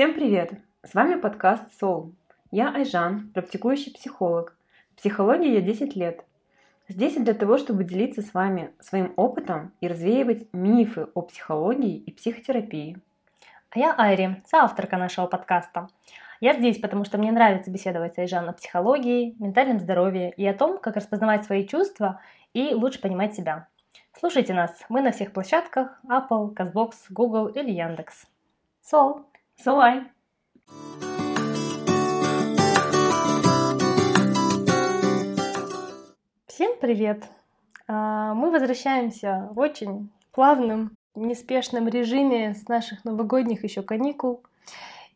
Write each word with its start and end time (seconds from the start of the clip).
Всем 0.00 0.14
привет! 0.14 0.52
С 0.82 0.94
вами 0.94 1.20
подкаст 1.20 1.64
Soul. 1.78 2.14
Я 2.50 2.70
Айжан, 2.70 3.30
практикующий 3.34 3.92
психолог. 3.92 4.56
В 4.92 4.96
психологии 4.96 5.52
я 5.52 5.60
10 5.60 5.94
лет. 5.94 6.24
Здесь 6.88 7.16
я 7.16 7.22
для 7.22 7.34
того, 7.34 7.58
чтобы 7.58 7.84
делиться 7.84 8.22
с 8.22 8.32
вами 8.32 8.72
своим 8.80 9.12
опытом 9.16 9.74
и 9.82 9.88
развеивать 9.88 10.46
мифы 10.54 11.08
о 11.12 11.20
психологии 11.20 11.98
и 11.98 12.12
психотерапии. 12.12 12.96
А 13.68 13.78
я 13.78 13.94
Айри, 13.94 14.42
соавторка 14.46 14.96
нашего 14.96 15.26
подкаста. 15.26 15.88
Я 16.40 16.54
здесь, 16.54 16.78
потому 16.78 17.04
что 17.04 17.18
мне 17.18 17.30
нравится 17.30 17.70
беседовать 17.70 18.14
с 18.14 18.18
Айжан 18.20 18.48
о 18.48 18.54
психологии, 18.54 19.36
ментальном 19.38 19.80
здоровье 19.80 20.32
и 20.32 20.46
о 20.46 20.54
том, 20.54 20.78
как 20.78 20.96
распознавать 20.96 21.44
свои 21.44 21.68
чувства 21.68 22.22
и 22.54 22.72
лучше 22.72 23.02
понимать 23.02 23.34
себя. 23.34 23.68
Слушайте 24.18 24.54
нас, 24.54 24.82
мы 24.88 25.02
на 25.02 25.12
всех 25.12 25.34
площадках 25.34 26.00
Apple, 26.08 26.54
CastBox, 26.54 26.92
Google 27.10 27.48
или 27.48 27.70
Яндекс. 27.70 28.26
Сол! 28.80 29.26
Солай! 29.62 30.04
Всем 36.46 36.72
привет! 36.80 37.24
А, 37.86 38.32
мы 38.32 38.52
возвращаемся 38.52 39.50
в 39.52 39.58
очень 39.58 40.10
плавном, 40.32 40.92
неспешном 41.14 41.88
режиме 41.88 42.54
с 42.54 42.68
наших 42.68 43.04
новогодних 43.04 43.62
еще 43.62 43.82
каникул 43.82 44.42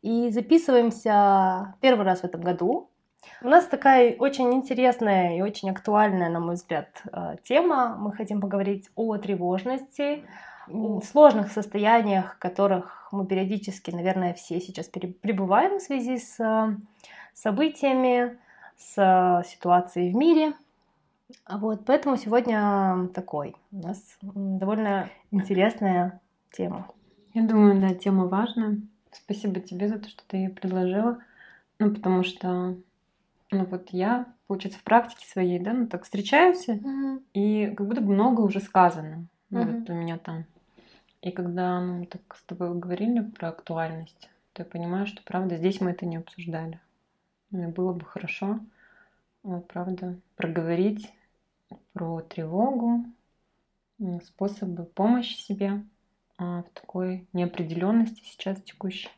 и 0.02 0.28
записываемся 0.28 1.74
первый 1.80 2.04
раз 2.04 2.20
в 2.20 2.24
этом 2.24 2.42
году. 2.42 2.90
У 3.42 3.48
нас 3.48 3.66
такая 3.66 4.16
очень 4.16 4.52
интересная 4.54 5.36
и 5.36 5.42
очень 5.42 5.70
актуальная, 5.70 6.30
на 6.30 6.40
мой 6.40 6.54
взгляд, 6.54 6.88
а, 7.12 7.36
тема. 7.44 7.96
Мы 7.98 8.12
хотим 8.12 8.40
поговорить 8.40 8.90
о 8.94 9.16
тревожности, 9.16 10.24
сложных 10.66 11.52
состояниях, 11.52 12.36
в 12.36 12.38
которых 12.38 13.08
мы 13.12 13.26
периодически, 13.26 13.90
наверное, 13.90 14.34
все 14.34 14.60
сейчас 14.60 14.88
пребываем 14.88 15.78
в 15.78 15.82
связи 15.82 16.18
с 16.18 16.40
а, 16.40 16.76
событиями, 17.34 18.38
с 18.76 19.42
ситуацией 19.46 20.10
в 20.12 20.16
мире– 20.16 20.54
а 21.44 21.58
вот, 21.58 21.84
поэтому 21.84 22.16
сегодня 22.16 23.08
такой 23.14 23.56
у 23.72 23.78
нас 23.78 24.18
довольно 24.22 25.08
интересная 25.30 26.20
тема. 26.52 26.88
Я 27.32 27.42
думаю, 27.42 27.80
да, 27.80 27.94
тема 27.94 28.26
важная. 28.26 28.80
Спасибо 29.10 29.60
тебе 29.60 29.88
за 29.88 29.98
то, 29.98 30.08
что 30.08 30.22
ты 30.26 30.38
ее 30.38 30.50
предложила. 30.50 31.18
Ну, 31.78 31.92
потому 31.92 32.22
что, 32.22 32.76
ну 33.54 33.64
вот 33.64 33.90
я, 33.90 34.26
получается, 34.46 34.80
в 34.80 34.82
практике 34.82 35.26
своей, 35.26 35.58
да, 35.58 35.72
ну 35.72 35.86
так 35.86 36.04
встречаюсь, 36.04 36.68
угу. 36.68 37.22
и 37.32 37.72
как 37.76 37.86
будто 37.86 38.00
бы 38.00 38.12
много 38.12 38.40
уже 38.40 38.60
сказано. 38.60 39.26
Ну, 39.50 39.62
угу. 39.62 39.70
вот 39.70 39.90
у 39.90 39.94
меня 39.94 40.18
там. 40.18 40.44
И 41.22 41.30
когда 41.30 41.80
ну, 41.80 42.04
так 42.06 42.36
с 42.36 42.42
тобой 42.42 42.74
говорили 42.74 43.22
про 43.22 43.48
актуальность, 43.48 44.28
то 44.52 44.62
я 44.62 44.66
понимаю, 44.66 45.06
что 45.06 45.22
правда 45.24 45.56
здесь 45.56 45.80
мы 45.80 45.92
это 45.92 46.06
не 46.06 46.16
обсуждали. 46.16 46.80
Ну, 47.50 47.68
и 47.68 47.72
было 47.72 47.92
бы 47.92 48.04
хорошо, 48.04 48.60
вот, 49.42 49.66
правда, 49.68 50.18
проговорить 50.36 51.12
про 51.92 52.20
тревогу, 52.20 53.04
способы 54.24 54.84
помощи 54.84 55.36
себе 55.36 55.84
а, 56.38 56.62
в 56.62 56.68
такой 56.70 57.26
неопределенности 57.32 58.22
сейчас 58.24 58.60
текущей. 58.62 59.10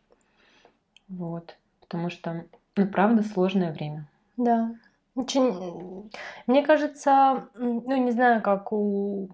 Вот. 1.09 1.57
Потому 1.81 2.11
что, 2.11 2.45
ну, 2.77 2.87
правда, 2.87 3.23
сложное 3.23 3.73
время. 3.73 4.09
Да. 4.37 4.75
Очень, 5.15 6.11
мне 6.47 6.63
кажется, 6.63 7.49
ну, 7.55 7.97
не 7.97 8.11
знаю, 8.11 8.43
как 8.43 8.71
у 8.73 9.29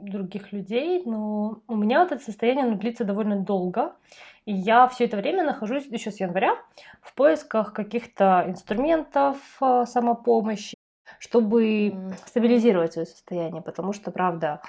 других 0.00 0.52
людей, 0.52 1.02
но 1.04 1.60
у 1.68 1.76
меня 1.76 2.02
вот 2.02 2.12
это 2.12 2.24
состояние 2.24 2.64
оно 2.64 2.76
длится 2.76 3.04
довольно 3.04 3.36
долго. 3.36 3.94
И 4.46 4.52
я 4.52 4.88
все 4.88 5.04
это 5.04 5.16
время 5.16 5.44
нахожусь 5.44 5.86
еще 5.86 6.10
с 6.10 6.18
января 6.18 6.56
в 7.00 7.14
поисках 7.14 7.72
каких-то 7.72 8.44
инструментов 8.48 9.36
а, 9.60 9.86
самопомощи, 9.86 10.76
чтобы 11.18 11.94
стабилизировать 12.26 12.94
свое 12.94 13.06
состояние, 13.06 13.62
потому 13.62 13.92
что, 13.92 14.10
правда, 14.10 14.60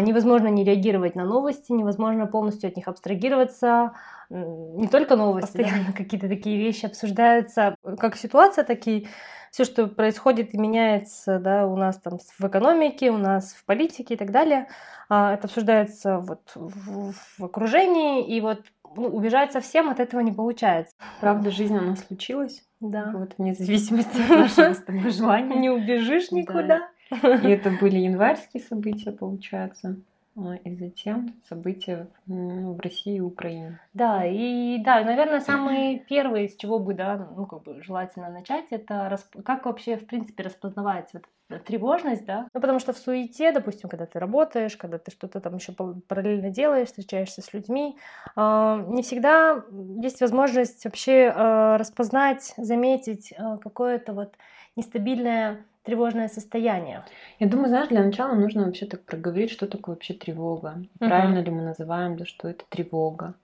невозможно 0.00 0.48
не 0.48 0.64
реагировать 0.64 1.14
на 1.14 1.24
новости, 1.24 1.72
невозможно 1.72 2.26
полностью 2.26 2.68
от 2.68 2.76
них 2.76 2.88
абстрагироваться. 2.88 3.92
Не 4.30 4.88
только 4.88 5.16
новости, 5.16 5.58
постоянно 5.58 5.88
да. 5.88 5.92
какие-то 5.92 6.28
такие 6.28 6.56
вещи 6.58 6.86
обсуждаются, 6.86 7.74
как 7.98 8.16
ситуация, 8.16 8.64
так 8.64 8.86
и 8.86 9.06
все, 9.50 9.64
что 9.64 9.86
происходит 9.86 10.54
и 10.54 10.58
меняется 10.58 11.38
да, 11.38 11.66
у 11.66 11.76
нас 11.76 11.98
там 11.98 12.18
в 12.18 12.44
экономике, 12.46 13.10
у 13.10 13.18
нас 13.18 13.52
в 13.52 13.66
политике 13.66 14.14
и 14.14 14.16
так 14.16 14.30
далее. 14.30 14.68
А, 15.10 15.34
это 15.34 15.46
обсуждается 15.46 16.18
вот 16.18 16.52
в, 16.54 17.12
в 17.38 17.44
окружении, 17.44 18.26
и 18.26 18.40
вот 18.40 18.62
ну, 18.96 19.08
убежать 19.08 19.52
совсем 19.52 19.90
от 19.90 20.00
этого 20.00 20.20
не 20.20 20.32
получается. 20.32 20.94
Правда, 21.20 21.50
жизнь 21.50 21.76
она 21.76 21.96
случилась. 21.96 22.64
Да. 22.80 23.10
Вот 23.14 23.34
вне 23.38 23.54
зависимости 23.54 24.20
от 24.22 24.56
нашего 24.56 25.10
желания. 25.10 25.56
Не 25.56 25.70
убежишь 25.70 26.30
никуда. 26.30 26.88
И 27.42 27.48
это 27.48 27.70
были 27.70 27.98
январские 27.98 28.62
события, 28.62 29.12
получается. 29.12 29.96
А, 30.34 30.54
и 30.54 30.74
затем 30.74 31.34
события 31.46 32.08
ну, 32.26 32.72
в 32.72 32.80
России 32.80 33.16
и 33.16 33.20
Украине. 33.20 33.78
Да, 33.92 34.24
и 34.24 34.78
да, 34.78 35.04
наверное, 35.04 35.40
самые 35.40 35.98
первые, 35.98 36.48
с 36.48 36.56
чего 36.56 36.78
бы, 36.78 36.94
да, 36.94 37.28
ну, 37.36 37.44
как 37.44 37.64
бы 37.64 37.82
желательно 37.82 38.30
начать, 38.30 38.64
это 38.70 39.10
расп... 39.10 39.42
как 39.44 39.66
вообще, 39.66 39.98
в 39.98 40.06
принципе, 40.06 40.44
распознавать 40.44 41.10
вот 41.12 41.24
тревожность, 41.66 42.24
да, 42.24 42.48
ну, 42.54 42.60
потому 42.62 42.78
что 42.78 42.94
в 42.94 42.96
суете, 42.96 43.52
допустим, 43.52 43.90
когда 43.90 44.06
ты 44.06 44.18
работаешь, 44.18 44.74
когда 44.78 44.96
ты 44.96 45.10
что-то 45.10 45.38
там 45.40 45.56
еще 45.56 45.72
параллельно 45.72 46.48
делаешь, 46.48 46.88
встречаешься 46.88 47.42
с 47.42 47.52
людьми, 47.52 47.98
э, 48.34 48.84
не 48.88 49.02
всегда 49.02 49.62
есть 50.00 50.22
возможность 50.22 50.82
вообще 50.86 51.24
э, 51.24 51.76
распознать, 51.76 52.54
заметить 52.56 53.32
э, 53.32 53.58
какое-то 53.58 54.14
вот 54.14 54.34
нестабильное 54.76 55.66
тревожное 55.84 56.28
состояние? 56.28 57.04
Я 57.38 57.48
думаю, 57.48 57.68
знаешь, 57.68 57.88
для 57.88 58.02
начала 58.02 58.34
нужно 58.34 58.64
вообще 58.64 58.86
так 58.86 59.02
проговорить, 59.02 59.50
что 59.50 59.66
такое 59.66 59.94
вообще 59.94 60.14
тревога. 60.14 60.82
Угу. 61.00 61.08
Правильно 61.08 61.38
ли 61.38 61.50
мы 61.50 61.62
называем, 61.62 62.16
да, 62.16 62.24
что 62.24 62.48
это 62.48 62.64
тревога. 62.68 63.34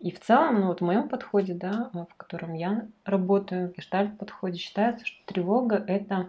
И 0.00 0.10
в 0.10 0.18
целом, 0.20 0.60
ну 0.60 0.66
вот 0.66 0.80
в 0.80 0.84
моем 0.84 1.08
подходе, 1.08 1.54
да, 1.54 1.90
в 1.92 2.14
котором 2.16 2.54
я 2.54 2.86
работаю, 3.04 3.68
в 3.68 3.76
гештальт 3.76 4.18
подходе, 4.18 4.58
считается, 4.58 5.06
что 5.06 5.18
тревога 5.26 5.76
это 5.86 6.28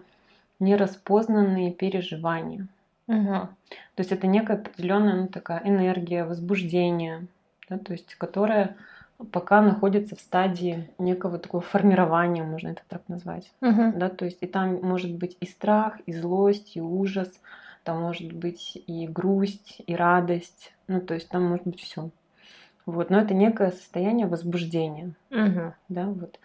нераспознанные 0.60 1.72
переживания. 1.72 2.68
Угу. 3.08 3.32
То 3.32 3.98
есть 3.98 4.12
это 4.12 4.26
некая 4.26 4.58
определенная 4.58 5.22
ну, 5.22 5.28
такая 5.28 5.60
энергия, 5.64 6.24
возбуждение, 6.24 7.26
да, 7.68 7.78
то 7.78 7.92
есть 7.92 8.14
которая 8.14 8.76
пока 9.32 9.60
находится 9.60 10.16
в 10.16 10.20
стадии 10.20 10.90
некого 10.98 11.38
такого 11.38 11.62
формирования, 11.62 12.42
можно 12.42 12.68
это 12.68 12.82
так 12.88 13.02
назвать. 13.08 13.52
Угу. 13.60 13.92
Да, 13.96 14.08
то 14.08 14.24
есть 14.24 14.38
и 14.40 14.46
там 14.46 14.80
может 14.82 15.12
быть 15.14 15.36
и 15.40 15.46
страх, 15.46 15.98
и 16.06 16.12
злость, 16.12 16.76
и 16.76 16.80
ужас, 16.80 17.30
там 17.84 18.00
может 18.02 18.32
быть 18.32 18.82
и 18.86 19.06
грусть, 19.06 19.82
и 19.86 19.94
радость, 19.94 20.72
ну 20.88 21.00
то 21.00 21.14
есть 21.14 21.28
там 21.28 21.44
может 21.44 21.66
быть 21.66 21.80
все. 21.80 22.10
Вот, 22.86 23.08
но 23.08 23.18
это 23.18 23.32
некое 23.32 23.70
состояние 23.70 24.26
возбуждения, 24.26 25.14
угу. 25.30 25.72
да, 25.88 26.06
вот. 26.06 26.38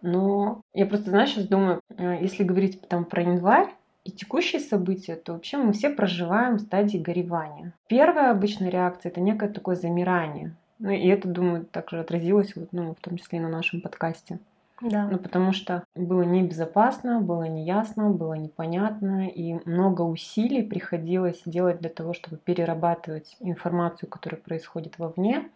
Но 0.00 0.60
я 0.74 0.86
просто, 0.86 1.10
знаешь, 1.10 1.30
сейчас 1.30 1.48
думаю, 1.48 1.80
э, 1.96 2.18
если 2.20 2.44
говорить 2.44 2.80
там 2.88 3.04
про 3.04 3.22
январь, 3.22 3.74
и 4.04 4.10
текущие 4.10 4.60
события, 4.60 5.16
то 5.16 5.34
вообще 5.34 5.58
мы 5.58 5.74
все 5.74 5.90
проживаем 5.90 6.58
стадии 6.58 6.96
горевания. 6.96 7.74
Первая 7.88 8.30
обычная 8.30 8.70
реакция 8.70 9.10
это 9.10 9.20
некое 9.20 9.50
такое 9.50 9.76
замирание. 9.76 10.54
Ну 10.78 10.90
и 10.90 11.06
это, 11.08 11.28
думаю, 11.28 11.64
также 11.64 12.00
отразилось, 12.00 12.54
вот, 12.54 12.68
ну, 12.72 12.94
в 12.94 13.00
том 13.00 13.16
числе 13.16 13.38
и 13.38 13.42
на 13.42 13.48
нашем 13.48 13.80
подкасте. 13.80 14.38
Да. 14.80 15.08
Ну, 15.10 15.18
потому 15.18 15.52
что 15.52 15.82
было 15.96 16.22
небезопасно, 16.22 17.20
было 17.20 17.44
неясно, 17.44 18.10
было 18.10 18.34
непонятно, 18.34 19.28
и 19.28 19.54
много 19.68 20.02
усилий 20.02 20.62
приходилось 20.62 21.42
делать 21.44 21.80
для 21.80 21.90
того, 21.90 22.14
чтобы 22.14 22.36
перерабатывать 22.36 23.36
информацию, 23.40 24.08
которая 24.08 24.40
происходит 24.40 24.98
вовне, 24.98 25.48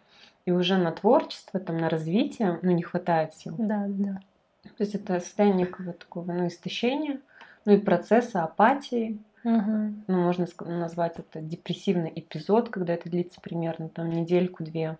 и 0.45 0.51
уже 0.51 0.77
на 0.77 0.91
творчество, 0.91 1.59
там, 1.61 1.77
на 1.77 1.89
развитие, 1.89 2.59
ну, 2.61 2.71
не 2.71 2.83
хватает 2.83 3.33
сил. 3.33 3.55
Да, 3.57 3.85
да. 3.87 4.19
То 4.63 4.83
есть 4.83 4.95
это 4.95 5.19
состояние 5.21 5.67
некого 5.67 5.93
такого, 5.93 6.31
ну, 6.31 6.47
истощения, 6.47 7.21
ну, 7.65 7.73
и 7.73 7.77
процесса 7.77 8.43
апатии, 8.43 9.19
Угу. 9.43 9.93
Ну, 10.07 10.21
можно 10.21 10.47
назвать 10.61 11.19
это 11.19 11.41
депрессивный 11.41 12.11
эпизод, 12.15 12.69
когда 12.69 12.93
это 12.93 13.09
длится 13.09 13.41
примерно 13.41 13.89
там 13.89 14.09
недельку-две. 14.09 14.97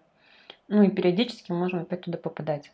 Ну 0.68 0.83
и 0.83 0.89
периодически 0.89 1.51
можем 1.51 1.81
опять 1.81 2.01
туда 2.01 2.18
попадать. 2.18 2.71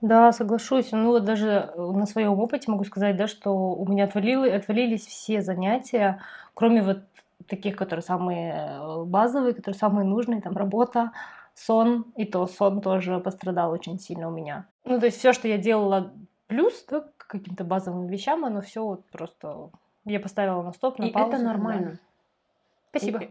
Да, 0.00 0.32
соглашусь. 0.32 0.92
Ну 0.92 1.08
вот 1.08 1.24
даже 1.24 1.72
э, 1.74 1.80
на 1.80 2.06
своем 2.06 2.38
опыте 2.38 2.70
могу 2.70 2.84
сказать, 2.84 3.16
да, 3.16 3.26
что 3.26 3.72
у 3.72 3.86
меня 3.86 4.04
отвалили, 4.04 4.48
отвалились 4.50 5.06
все 5.06 5.42
занятия, 5.42 6.22
кроме 6.54 6.82
вот 6.82 7.00
таких, 7.48 7.76
которые 7.76 8.02
самые 8.02 8.78
э, 8.80 9.04
базовые, 9.04 9.54
которые 9.54 9.78
самые 9.78 10.06
нужные, 10.06 10.40
там 10.40 10.56
работа, 10.56 11.12
сон, 11.54 12.06
и 12.16 12.24
то 12.24 12.46
сон 12.46 12.80
тоже 12.80 13.18
пострадал 13.18 13.72
очень 13.72 13.98
сильно 13.98 14.28
у 14.28 14.30
меня. 14.30 14.66
Ну 14.84 15.00
то 15.00 15.06
есть 15.06 15.18
все, 15.18 15.32
что 15.32 15.48
я 15.48 15.58
делала 15.58 16.12
плюс 16.46 16.84
да, 16.88 17.00
к 17.16 17.26
каким-то 17.26 17.64
базовым 17.64 18.06
вещам, 18.06 18.44
оно 18.44 18.60
все 18.60 18.84
вот 18.84 19.04
просто 19.06 19.70
я 20.04 20.20
поставила 20.20 20.62
на 20.62 20.72
стоп, 20.72 20.98
на 20.98 21.06
и 21.06 21.10
паузу. 21.10 21.36
это 21.36 21.44
нормально. 21.44 21.98
Спасибо. 22.90 23.22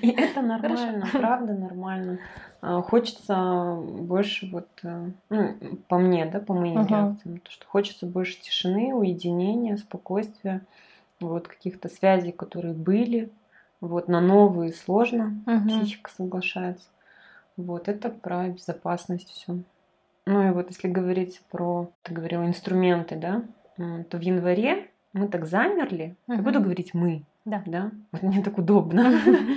И 0.00 0.08
это 0.10 0.40
нормально, 0.42 1.06
правда 1.12 1.52
нормально. 1.52 2.18
А, 2.60 2.80
хочется 2.80 3.76
больше 3.76 4.48
вот, 4.50 4.68
э, 4.82 5.10
ну, 5.28 5.54
по 5.88 5.98
мне, 5.98 6.24
да, 6.26 6.40
по 6.40 6.54
моим 6.54 6.86
реакциям, 6.86 7.38
то, 7.40 7.50
что 7.50 7.66
хочется 7.66 8.06
больше 8.06 8.40
тишины, 8.40 8.94
уединения, 8.94 9.76
спокойствия, 9.76 10.62
вот 11.20 11.46
каких-то 11.46 11.88
связей, 11.88 12.32
которые 12.32 12.72
были, 12.74 13.30
вот 13.80 14.08
на 14.08 14.20
новые 14.20 14.72
сложно, 14.72 15.42
психика 15.68 16.10
соглашается. 16.10 16.88
Вот 17.56 17.88
это 17.88 18.08
про 18.08 18.48
безопасность 18.48 19.30
все. 19.30 19.58
Ну 20.26 20.48
и 20.48 20.50
вот 20.52 20.70
если 20.70 20.88
говорить 20.88 21.42
про, 21.50 21.90
ты 22.02 22.14
говорила, 22.14 22.46
инструменты, 22.46 23.16
да, 23.16 23.42
то 24.08 24.16
в 24.16 24.20
январе 24.20 24.90
мы 25.12 25.28
так 25.28 25.46
замерли, 25.46 26.16
я 26.26 26.38
буду 26.38 26.60
говорить 26.60 26.94
мы, 26.94 27.24
да. 27.44 27.62
да, 27.66 27.90
вот 28.12 28.22
мне 28.22 28.42
так 28.42 28.58
удобно, 28.58 29.12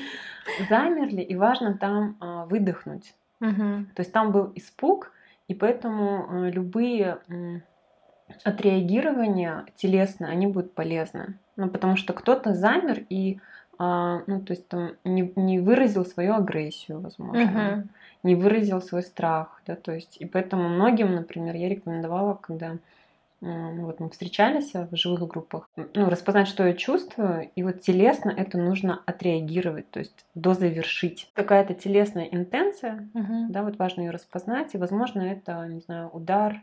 замерли, 0.70 1.22
и 1.22 1.36
важно 1.36 1.78
там 1.78 2.18
а, 2.20 2.46
выдохнуть. 2.46 3.14
То 3.40 4.00
есть 4.00 4.12
там 4.12 4.32
был 4.32 4.52
испуг, 4.56 5.12
и 5.48 5.54
поэтому 5.54 6.26
а, 6.30 6.50
любые 6.50 7.20
отреагирования 8.44 9.66
телесные, 9.76 10.32
они 10.32 10.48
будут 10.48 10.74
полезны. 10.74 11.38
Ну, 11.56 11.70
потому 11.70 11.96
что 11.96 12.14
кто-то 12.14 12.54
замер 12.54 13.06
и 13.10 13.40
а, 13.80 14.22
ну, 14.28 14.42
то 14.42 14.54
есть 14.54 14.68
там 14.68 14.94
не, 15.04 15.32
не 15.36 15.60
выразил 15.60 16.06
свою 16.06 16.34
агрессию, 16.34 17.00
возможно, 17.00 17.42
uh-huh. 17.42 17.88
не 18.24 18.36
выразил 18.36 18.82
свой 18.82 19.04
страх, 19.04 19.62
да, 19.68 19.76
то 19.76 19.92
есть, 19.92 20.18
и 20.20 20.26
поэтому 20.26 20.68
многим, 20.68 21.14
например, 21.14 21.56
я 21.56 21.70
рекомендовала, 21.70 22.34
когда 22.34 22.78
вот 23.42 24.00
мы 24.00 24.10
встречались 24.10 24.74
в 24.74 24.96
живых 24.96 25.28
группах, 25.28 25.70
ну, 25.76 26.10
распознать, 26.10 26.48
что 26.48 26.66
я 26.66 26.74
чувствую, 26.74 27.52
и 27.56 27.64
вот 27.64 27.82
телесно 27.82 28.30
это 28.30 28.58
нужно 28.58 29.02
отреагировать, 29.06 29.90
то 29.92 30.00
есть 30.00 30.26
дозавершить. 30.34 31.30
Какая-то 31.34 31.74
телесная 31.76 32.26
интенция, 32.26 33.08
uh-huh. 33.14 33.48
да, 33.50 33.64
вот 33.64 33.78
важно 33.78 34.02
ее 34.02 34.12
распознать, 34.12 34.74
и, 34.74 34.78
возможно, 34.78 35.22
это, 35.22 35.68
не 35.68 35.82
знаю, 35.82 36.10
удар, 36.10 36.62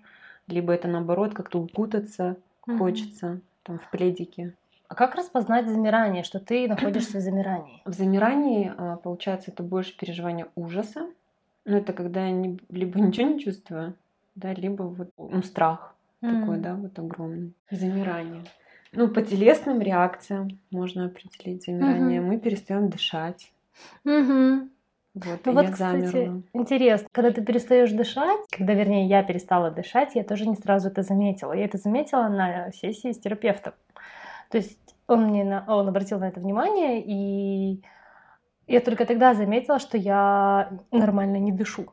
либо 0.48 0.72
это, 0.72 0.88
наоборот, 0.88 1.32
как-то 1.32 1.60
укутаться 1.60 2.36
uh-huh. 2.66 2.78
хочется, 2.78 3.40
там, 3.62 3.78
в 3.78 3.90
пледике. 3.90 4.54
А 4.88 4.94
как 4.94 5.14
распознать 5.14 5.68
замирание, 5.68 6.22
что 6.24 6.40
ты 6.40 6.68
находишься 6.68 7.18
в 7.18 7.20
замирании? 7.20 7.82
В 7.84 7.92
замирании, 7.92 8.72
а, 8.76 8.96
получается, 8.96 9.50
это 9.50 9.62
больше 9.62 9.96
переживание 9.96 10.46
ужаса. 10.54 11.08
Ну, 11.64 11.78
это 11.78 11.92
когда 11.92 12.26
я 12.26 12.32
не, 12.32 12.58
либо 12.68 13.00
ничего 13.00 13.28
не 13.28 13.40
чувствую, 13.40 13.94
да, 14.34 14.52
либо 14.52 14.82
вот 14.82 15.08
ну, 15.16 15.42
страх 15.42 15.93
mm. 16.24 16.40
такой, 16.40 16.58
да, 16.58 16.74
вот 16.74 16.98
огромный. 16.98 17.54
Замирание. 17.70 18.44
Ну, 18.92 19.08
по 19.08 19.22
телесным 19.22 19.80
реакциям 19.80 20.60
можно 20.70 21.06
определить 21.06 21.64
замирание. 21.64 22.20
Mm-hmm. 22.20 22.26
Мы 22.26 22.38
перестаем 22.38 22.88
дышать. 22.88 23.52
Mm-hmm. 24.06 24.68
Вот, 25.14 25.40
ну 25.44 25.52
вот, 25.52 25.70
кстати, 25.70 26.06
замерла. 26.06 26.42
интересно, 26.52 27.08
когда 27.12 27.30
ты 27.30 27.42
перестаешь 27.42 27.92
дышать, 27.92 28.40
когда, 28.50 28.74
вернее, 28.74 29.06
я 29.06 29.22
перестала 29.22 29.70
дышать, 29.70 30.16
я 30.16 30.24
тоже 30.24 30.46
не 30.46 30.56
сразу 30.56 30.88
это 30.88 31.02
заметила. 31.02 31.52
Я 31.52 31.64
это 31.66 31.78
заметила 31.78 32.28
на 32.28 32.72
сессии 32.72 33.12
с 33.12 33.18
терапевтом. 33.18 33.74
То 34.50 34.58
есть 34.58 34.78
он 35.06 35.26
мне 35.26 35.44
на, 35.44 35.64
он 35.68 35.88
обратил 35.88 36.18
на 36.18 36.28
это 36.28 36.40
внимание, 36.40 37.02
и 37.04 37.82
я 38.66 38.80
только 38.80 39.06
тогда 39.06 39.34
заметила, 39.34 39.78
что 39.78 39.96
я 39.96 40.70
нормально 40.90 41.36
не 41.36 41.52
дышу. 41.52 41.86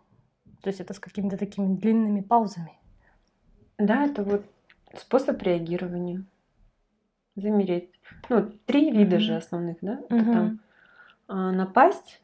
То 0.61 0.69
есть 0.69 0.79
это 0.79 0.93
с 0.93 0.99
какими-то 0.99 1.37
такими 1.37 1.75
длинными 1.75 2.21
паузами. 2.21 2.80
Да, 3.81 4.05
это 4.05 4.23
вот 4.23 4.45
способ 4.95 5.41
реагирования. 5.41 6.23
Замереть. 7.35 7.89
Ну, 8.29 8.51
три 8.65 8.91
вида 8.91 9.15
mm-hmm. 9.15 9.19
же 9.19 9.35
основных, 9.35 9.77
да? 9.81 10.01
Это 10.09 10.15
mm-hmm. 10.15 10.33
там 10.33 10.59
а, 11.27 11.51
напасть, 11.51 12.21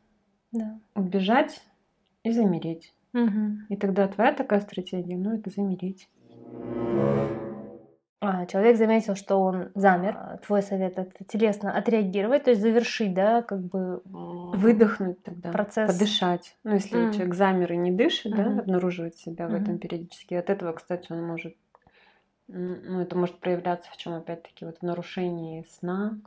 да. 0.52 0.80
убежать 0.94 1.64
и 2.24 2.32
замереть. 2.32 2.94
Mm-hmm. 3.14 3.58
И 3.70 3.76
тогда 3.78 4.08
твоя 4.08 4.34
такая 4.34 4.62
стратегия, 4.62 5.18
ну, 5.18 5.36
это 5.36 5.50
замереть. 5.50 6.08
А, 8.20 8.48
человек 8.48 8.78
заметил, 8.78 9.16
что 9.16 9.38
он 9.38 9.70
замер. 9.76 10.40
Твой 10.46 10.64
совет 10.64 10.98
это 10.98 11.24
телесно 11.26 11.78
отреагировать, 11.78 12.46
то 12.46 12.50
есть 12.50 12.62
завершить, 12.62 13.14
да, 13.14 13.44
как 13.44 13.62
бы 13.62 14.02
выдохнуть 14.06 15.22
тогда, 15.22 15.52
процесс, 15.52 15.94
подышать. 15.94 16.56
Ну, 16.64 16.74
если 16.74 17.10
mm. 17.10 17.14
человек 17.14 17.36
замер 17.36 17.74
и 17.74 17.78
не 17.78 17.92
дышит, 17.92 18.34
mm-hmm. 18.34 18.56
да, 18.56 18.60
обнаруживает 18.62 19.18
себя 19.18 19.46
mm-hmm. 19.46 19.50
в 19.50 19.62
этом 19.62 19.78
периодически. 19.78 20.34
От 20.34 20.50
этого, 20.50 20.74
кстати, 20.74 21.12
он 21.12 21.28
может, 21.28 21.56
ну, 22.48 23.02
это 23.02 23.16
может 23.16 23.40
проявляться 23.40 23.92
в 23.92 23.98
чем 23.98 24.14
опять-таки 24.14 24.66
вот 24.66 24.80
в 24.80 24.82
нарушении 24.82 25.64
сна, 25.70 26.20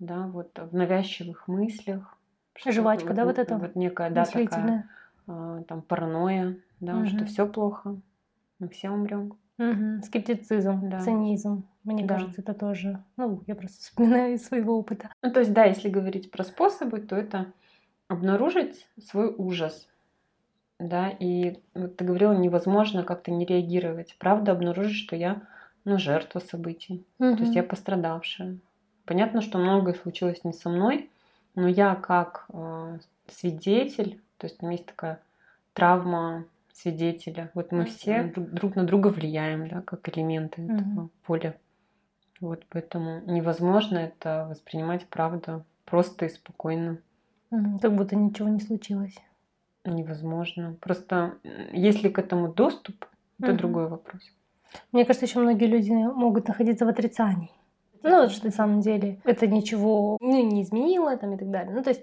да, 0.00 0.26
вот 0.26 0.58
в 0.58 0.74
навязчивых 0.74 1.46
мыслях. 1.46 2.18
Жвачка, 2.66 3.08
вот, 3.08 3.16
да, 3.16 3.24
вот 3.26 3.38
это? 3.38 3.58
Вот 3.58 3.76
некая, 3.76 4.10
да, 4.10 4.24
такая, 4.24 4.88
а, 5.28 5.62
там 5.68 5.82
паранойя, 5.82 6.56
да, 6.80 6.94
mm-hmm. 6.94 7.06
что 7.06 7.26
все 7.26 7.46
плохо, 7.46 7.94
мы 8.58 8.68
все 8.70 8.90
умрем. 8.90 9.34
Угу. 9.58 10.02
Скептицизм, 10.04 10.88
да. 10.90 11.00
цинизм. 11.00 11.64
Мне 11.84 12.04
да. 12.04 12.14
кажется, 12.14 12.42
это 12.42 12.54
тоже. 12.54 13.02
Ну, 13.16 13.42
я 13.46 13.54
просто 13.54 13.78
вспоминаю 13.82 14.34
из 14.34 14.44
своего 14.44 14.78
опыта. 14.78 15.10
Ну, 15.22 15.30
то 15.30 15.40
есть, 15.40 15.52
да, 15.52 15.64
если 15.64 15.88
говорить 15.88 16.30
про 16.30 16.44
способы, 16.44 17.00
то 17.00 17.16
это 17.16 17.52
обнаружить 18.08 18.86
свой 19.02 19.34
ужас. 19.36 19.88
Да, 20.78 21.08
и 21.08 21.58
вот 21.74 21.96
ты 21.96 22.04
говорила, 22.04 22.32
невозможно 22.32 23.02
как-то 23.02 23.30
не 23.30 23.46
реагировать. 23.46 24.14
Правда, 24.18 24.52
обнаружить, 24.52 24.96
что 24.96 25.16
я 25.16 25.42
ну, 25.84 25.98
жертва 25.98 26.40
событий. 26.40 27.06
Угу. 27.18 27.36
То 27.36 27.42
есть 27.44 27.54
я 27.54 27.62
пострадавшая. 27.62 28.58
Понятно, 29.06 29.40
что 29.40 29.58
многое 29.58 29.94
случилось 29.94 30.44
не 30.44 30.52
со 30.52 30.68
мной, 30.68 31.08
но 31.54 31.68
я 31.68 31.94
как 31.94 32.46
э, 32.52 32.98
свидетель, 33.28 34.20
то 34.36 34.46
есть 34.48 34.60
у 34.60 34.66
меня 34.66 34.74
есть 34.74 34.86
такая 34.86 35.20
травма 35.72 36.44
свидетеля. 36.76 37.50
Вот 37.54 37.72
мы 37.72 37.86
все 37.86 38.24
друг 38.34 38.76
на 38.76 38.84
друга 38.84 39.08
влияем, 39.08 39.68
да, 39.68 39.82
как 39.82 40.08
элементы 40.08 40.62
mm-hmm. 40.62 40.74
этого 40.74 41.10
поля. 41.24 41.56
Вот 42.40 42.64
поэтому 42.68 43.22
невозможно 43.26 43.98
это 43.98 44.46
воспринимать, 44.48 45.06
правда, 45.06 45.64
просто 45.84 46.26
и 46.26 46.28
спокойно. 46.28 46.98
Mm-hmm. 47.50 47.80
Как 47.80 47.94
будто 47.94 48.14
ничего 48.16 48.48
не 48.48 48.60
случилось. 48.60 49.16
Невозможно. 49.84 50.76
Просто 50.80 51.38
если 51.72 52.08
к 52.08 52.18
этому 52.18 52.52
доступ, 52.52 53.06
это 53.40 53.52
mm-hmm. 53.52 53.56
другой 53.56 53.88
вопрос. 53.88 54.22
Мне 54.92 55.04
кажется, 55.04 55.26
еще 55.26 55.38
многие 55.40 55.66
люди 55.66 55.90
могут 55.92 56.48
находиться 56.48 56.84
в 56.84 56.88
отрицании. 56.88 57.50
Ну, 58.02 58.28
что 58.28 58.46
на 58.46 58.52
самом 58.52 58.80
деле 58.80 59.18
это 59.24 59.46
ничего 59.46 60.18
ну, 60.20 60.46
не 60.46 60.62
изменило 60.62 61.16
там, 61.16 61.32
и 61.34 61.38
так 61.38 61.50
далее. 61.50 61.74
Ну, 61.74 61.82
то 61.82 61.90
есть 61.90 62.02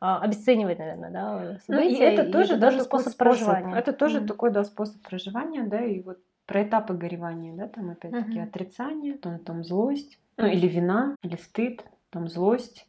обесценивать, 0.00 0.78
наверное, 0.78 1.10
да, 1.10 1.38
события. 1.38 1.64
Ну, 1.68 1.80
и 1.80 1.94
это 1.94 2.30
тоже 2.30 2.56
и 2.56 2.58
даже 2.58 2.80
способ, 2.80 3.12
способ 3.12 3.18
проживания. 3.18 3.76
Это 3.76 3.92
тоже 3.92 4.20
mm. 4.20 4.26
такой, 4.26 4.50
да, 4.50 4.64
способ 4.64 5.00
проживания, 5.02 5.64
да, 5.64 5.84
и 5.84 6.00
вот 6.02 6.18
про 6.46 6.62
этапы 6.62 6.94
горевания, 6.94 7.52
да, 7.52 7.68
там 7.68 7.90
опять-таки 7.90 8.38
mm-hmm. 8.38 8.42
отрицание, 8.42 9.14
там, 9.14 9.38
там 9.38 9.64
злость, 9.64 10.18
ну, 10.38 10.46
или 10.46 10.66
вина, 10.66 11.14
или 11.22 11.36
стыд, 11.36 11.84
там 12.10 12.28
злость, 12.28 12.86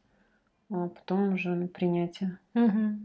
а 0.71 0.87
потом 0.87 1.33
уже 1.33 1.49
ну, 1.49 1.67
принятие. 1.67 2.37
Mm-hmm. 2.53 2.97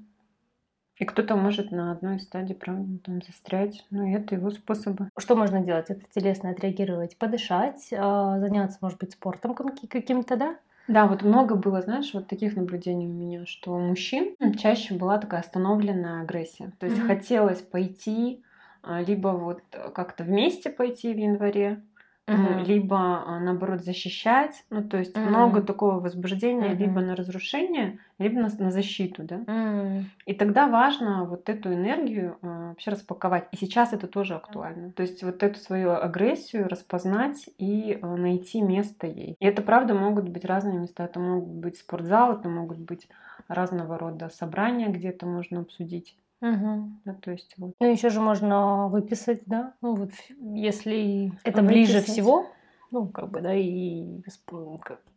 И 0.98 1.04
кто-то 1.06 1.34
может 1.34 1.72
на 1.72 1.90
одной 1.90 2.20
стадии, 2.20 2.54
правда, 2.54 2.98
там 3.04 3.20
застрять. 3.22 3.84
Ну, 3.90 4.06
и 4.06 4.12
это 4.12 4.36
его 4.36 4.50
способы. 4.50 5.08
Что 5.18 5.34
можно 5.34 5.60
делать? 5.60 5.90
Это 5.90 6.02
телесно 6.14 6.50
отреагировать, 6.50 7.16
подышать, 7.16 7.92
а, 7.92 8.38
заняться, 8.38 8.78
может 8.80 9.00
быть, 9.00 9.12
спортом 9.12 9.54
каким-то, 9.54 10.36
да? 10.36 10.56
Да, 10.86 11.06
вот 11.06 11.22
много 11.22 11.54
было, 11.54 11.80
знаешь, 11.80 12.12
вот 12.12 12.28
таких 12.28 12.56
наблюдений 12.56 13.06
у 13.06 13.12
меня, 13.12 13.46
что 13.46 13.72
у 13.72 13.78
мужчин 13.78 14.34
чаще 14.58 14.94
была 14.94 15.18
такая 15.18 15.40
остановленная 15.40 16.22
агрессия. 16.22 16.72
То 16.78 16.86
есть 16.86 16.98
mm-hmm. 16.98 17.06
хотелось 17.06 17.62
пойти, 17.62 18.42
а, 18.82 19.00
либо 19.00 19.28
вот 19.28 19.62
как-то 19.94 20.24
вместе 20.24 20.68
пойти 20.68 21.14
в 21.14 21.16
январе, 21.16 21.82
угу. 22.26 22.64
либо 22.64 22.96
а, 22.98 23.40
наоборот 23.40 23.82
защищать. 23.82 24.64
Ну, 24.70 24.82
то 24.82 24.98
есть 24.98 25.16
угу. 25.16 25.26
много 25.26 25.62
такого 25.62 26.00
возбуждения 26.00 26.72
угу. 26.72 26.78
либо 26.78 27.00
на 27.00 27.16
разрушение, 27.16 27.98
либо 28.18 28.40
на, 28.40 28.48
на 28.58 28.70
защиту, 28.70 29.22
да. 29.22 29.36
Угу. 29.36 30.04
И 30.26 30.34
тогда 30.34 30.68
важно 30.68 31.24
вот 31.24 31.48
эту 31.48 31.72
энергию 31.72 32.38
а, 32.42 32.68
вообще 32.70 32.90
распаковать. 32.90 33.48
И 33.52 33.56
сейчас 33.56 33.92
это 33.92 34.06
тоже 34.06 34.34
актуально. 34.34 34.92
То 34.92 35.02
есть 35.02 35.22
вот 35.22 35.42
эту 35.42 35.58
свою 35.58 35.92
агрессию 35.92 36.68
распознать 36.68 37.48
и 37.58 37.98
а, 38.00 38.16
найти 38.16 38.60
место 38.60 39.06
ей. 39.06 39.36
И 39.38 39.46
это 39.46 39.62
правда 39.62 39.94
могут 39.94 40.28
быть 40.28 40.44
разные 40.44 40.78
места. 40.78 41.04
Это 41.04 41.20
могут 41.20 41.54
быть 41.54 41.78
спортзал, 41.78 42.38
это 42.38 42.48
могут 42.48 42.78
быть 42.78 43.08
разного 43.48 43.98
рода 43.98 44.30
собрания, 44.30 44.88
где 44.88 45.08
это 45.08 45.26
можно 45.26 45.60
обсудить. 45.60 46.16
Угу. 46.44 46.90
Да, 47.06 47.14
то 47.14 47.30
есть 47.30 47.54
вот. 47.56 47.72
Ну, 47.80 47.90
еще 47.90 48.10
же 48.10 48.20
можно 48.20 48.88
выписать, 48.88 49.42
да, 49.46 49.72
ну 49.80 49.94
вот 49.94 50.10
если 50.38 51.32
это 51.42 51.62
выписать. 51.62 51.66
ближе 51.66 52.00
всего, 52.02 52.46
ну, 52.90 53.08
как 53.08 53.30
бы, 53.30 53.40
да, 53.40 53.54
и 53.54 54.20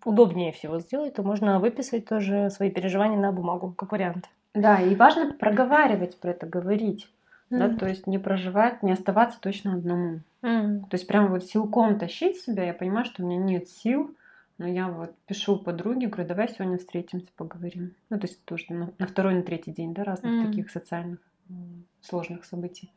удобнее 0.06 0.54
всего 0.54 0.80
сделать, 0.80 1.16
то 1.16 1.24
можно 1.24 1.60
выписать 1.60 2.06
тоже 2.06 2.50
свои 2.50 2.72
переживания 2.72 3.20
на 3.20 3.34
бумагу, 3.34 3.74
как 3.78 3.92
вариант. 3.92 4.30
Да, 4.54 4.80
и 4.80 4.96
важно 4.96 5.34
проговаривать 5.34 6.18
про 6.18 6.32
это, 6.32 6.48
говорить. 6.48 7.10
Mm. 7.52 7.58
Да, 7.60 7.78
то 7.78 7.88
есть 7.88 8.08
не 8.08 8.20
проживать, 8.20 8.82
не 8.82 8.94
оставаться 8.94 9.40
точно 9.42 9.74
одному. 9.74 10.22
Mm. 10.44 10.82
То 10.82 10.94
есть 10.94 11.08
прям 11.08 11.28
вот 11.28 11.44
силком 11.44 12.00
тащить 12.00 12.40
себя, 12.40 12.64
я 12.64 12.74
понимаю, 12.74 13.06
что 13.06 13.22
у 13.22 13.26
меня 13.26 13.38
нет 13.38 13.68
сил 13.68 14.16
Но 14.58 14.68
я 14.68 14.88
вот 14.90 15.16
пишу 15.28 15.58
подруге, 15.58 16.08
говорю, 16.08 16.28
давай 16.28 16.50
сегодня 16.50 16.78
встретимся, 16.78 17.28
поговорим. 17.36 17.94
Ну, 18.10 18.20
то 18.20 18.26
есть 18.28 18.44
тоже 18.44 18.66
на, 18.70 18.92
на 18.98 19.06
второй, 19.06 19.36
на 19.36 19.44
третий 19.44 19.72
день, 19.72 19.94
да, 19.94 20.04
разных 20.04 20.32
mm. 20.32 20.48
таких 20.48 20.72
социальных 20.72 21.20
сложных 22.02 22.44
событий. 22.46 22.92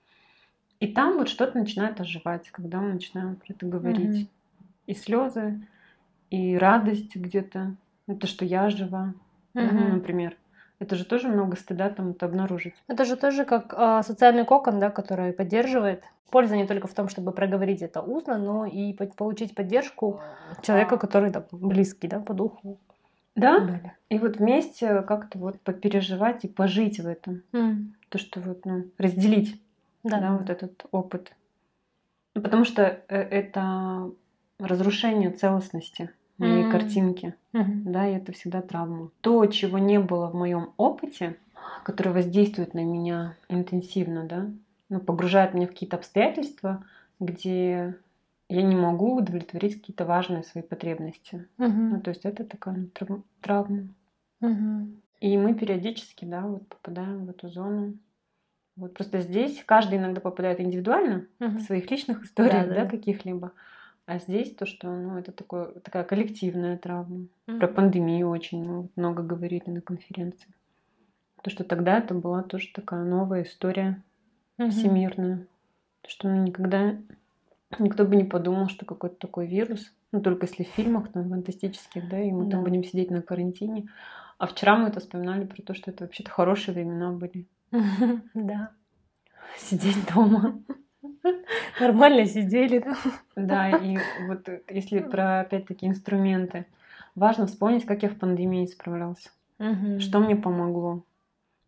И 0.80 0.88
там 0.88 1.18
вот 1.18 1.28
что-то 1.28 1.58
начинает 1.58 2.00
оживать, 2.00 2.50
когда 2.50 2.80
мы 2.80 2.94
начинаем 2.94 3.36
про 3.36 3.52
это 3.52 3.66
говорить. 3.66 4.22
Mm-hmm. 4.22 4.28
И 4.86 4.94
слезы, 4.94 5.60
и 6.30 6.56
радость 6.56 7.14
где-то. 7.14 7.76
Это 8.06 8.26
что 8.26 8.46
я 8.46 8.70
жива, 8.70 9.14
mm-hmm. 9.54 9.72
ну, 9.72 9.88
например. 9.96 10.36
Это 10.80 10.96
же 10.96 11.04
тоже 11.04 11.28
много 11.28 11.56
стыда 11.56 11.90
там 11.90 12.12
это 12.12 12.26
обнаружить. 12.26 12.74
Это 12.88 13.04
же 13.04 13.16
тоже 13.16 13.44
как 13.44 13.74
э, 13.76 14.02
социальный 14.02 14.46
кокон, 14.46 14.80
да, 14.80 14.90
который 14.90 15.32
поддерживает. 15.32 16.02
Польза 16.30 16.56
не 16.56 16.66
только 16.66 16.88
в 16.88 16.94
том, 16.94 17.08
чтобы 17.08 17.32
проговорить 17.32 17.82
это 17.82 18.00
устно, 18.00 18.38
но 18.38 18.64
и 18.64 18.94
получить 18.94 19.54
поддержку 19.54 20.20
человека, 20.62 20.96
который 20.96 21.30
да, 21.30 21.44
близкий, 21.52 22.08
да, 22.08 22.20
по 22.20 22.32
духу. 22.32 22.78
Да. 23.36 23.80
И 24.08 24.18
вот 24.18 24.38
вместе 24.38 25.02
как-то 25.02 25.38
вот 25.38 25.60
попереживать 25.60 26.44
и 26.44 26.48
пожить 26.48 26.98
в 26.98 27.06
этом. 27.06 27.42
Mm. 27.52 27.92
То, 28.08 28.18
что 28.18 28.40
вот, 28.40 28.64
ну, 28.64 28.86
разделить, 28.98 29.60
да, 30.02 30.18
да 30.18 30.32
вот 30.32 30.48
этот 30.48 30.86
опыт. 30.92 31.32
Потому 32.32 32.64
что 32.64 32.82
э, 32.82 33.16
это 33.16 34.10
разрушение 34.58 35.30
целостности 35.30 36.10
картинки, 36.70 37.34
mm-hmm. 37.52 37.82
да, 37.84 38.08
и 38.08 38.14
это 38.14 38.32
всегда 38.32 38.62
травма. 38.62 39.10
То, 39.20 39.44
чего 39.46 39.78
не 39.78 39.98
было 39.98 40.28
в 40.28 40.34
моем 40.34 40.70
опыте, 40.76 41.36
которое 41.84 42.10
воздействует 42.12 42.74
на 42.74 42.84
меня 42.84 43.36
интенсивно, 43.48 44.24
да, 44.24 44.50
ну, 44.88 45.00
погружает 45.00 45.54
меня 45.54 45.66
в 45.66 45.70
какие-то 45.70 45.96
обстоятельства, 45.96 46.84
где 47.18 47.96
я 48.48 48.62
не 48.62 48.74
могу 48.74 49.16
удовлетворить 49.16 49.74
какие-то 49.74 50.04
важные 50.04 50.42
свои 50.42 50.62
потребности. 50.62 51.46
Mm-hmm. 51.58 51.70
Ну, 51.70 52.00
то 52.00 52.10
есть 52.10 52.24
это 52.24 52.44
такая 52.44 52.86
трав- 52.92 53.22
травма. 53.40 53.88
Mm-hmm. 54.42 54.96
И 55.20 55.36
мы 55.36 55.54
периодически, 55.54 56.24
да, 56.24 56.40
вот 56.42 56.66
попадаем 56.66 57.26
в 57.26 57.30
эту 57.30 57.48
зону. 57.48 57.94
Вот 58.76 58.94
просто 58.94 59.20
здесь 59.20 59.62
каждый 59.64 59.98
иногда 59.98 60.20
попадает 60.20 60.60
индивидуально 60.60 61.26
mm-hmm. 61.38 61.58
в 61.58 61.60
своих 61.60 61.90
личных 61.90 62.24
историях, 62.24 62.68
да, 62.68 62.74
да. 62.74 62.84
да 62.84 62.88
каких-либо. 62.88 63.52
А 64.06 64.18
здесь 64.18 64.54
то, 64.54 64.66
что 64.66 64.88
ну, 64.88 65.18
это 65.18 65.32
такое, 65.32 65.66
такая 65.80 66.04
коллективная 66.04 66.76
травма. 66.76 67.26
Mm-hmm. 67.46 67.58
Про 67.58 67.68
пандемию 67.68 68.28
очень 68.28 68.90
много 68.96 69.22
говорили 69.22 69.70
на 69.70 69.80
конференции. 69.80 70.48
То, 71.42 71.50
что 71.50 71.64
тогда 71.64 71.98
это 71.98 72.14
была 72.14 72.42
тоже 72.42 72.68
такая 72.74 73.04
новая 73.04 73.44
история 73.44 74.02
mm-hmm. 74.58 74.70
всемирная. 74.70 75.46
То, 76.02 76.10
что 76.10 76.28
ну, 76.28 76.42
никогда 76.42 76.96
никто 77.78 78.04
бы 78.04 78.16
не 78.16 78.24
подумал, 78.24 78.68
что 78.68 78.84
какой-то 78.84 79.16
такой 79.16 79.46
вирус, 79.46 79.92
ну 80.12 80.20
только 80.20 80.46
если 80.46 80.64
в 80.64 80.68
фильмах 80.68 81.12
там 81.12 81.28
фантастических, 81.28 82.08
да, 82.08 82.20
и 82.20 82.32
мы 82.32 82.46
да. 82.46 82.52
там 82.52 82.64
будем 82.64 82.82
сидеть 82.82 83.10
на 83.10 83.22
карантине. 83.22 83.88
А 84.38 84.46
вчера 84.46 84.76
мы 84.76 84.88
это 84.88 85.00
вспоминали 85.00 85.44
про 85.44 85.62
то, 85.62 85.74
что 85.74 85.90
это 85.90 86.04
вообще-то 86.04 86.30
хорошие 86.30 86.74
времена 86.74 87.12
были. 87.12 87.46
Да. 88.34 88.70
Сидеть 89.58 89.98
дома. 90.14 90.60
Нормально 91.80 92.26
сидели, 92.26 92.84
да? 93.36 93.70
И 93.70 93.98
вот 94.26 94.48
если 94.68 95.00
про, 95.00 95.40
опять-таки, 95.40 95.86
инструменты, 95.86 96.66
важно 97.14 97.46
вспомнить, 97.46 97.86
как 97.86 98.02
я 98.02 98.08
в 98.08 98.16
пандемии 98.16 98.66
справлялся. 98.66 99.30
Угу. 99.58 100.00
Что 100.00 100.20
мне 100.20 100.36
помогло. 100.36 101.02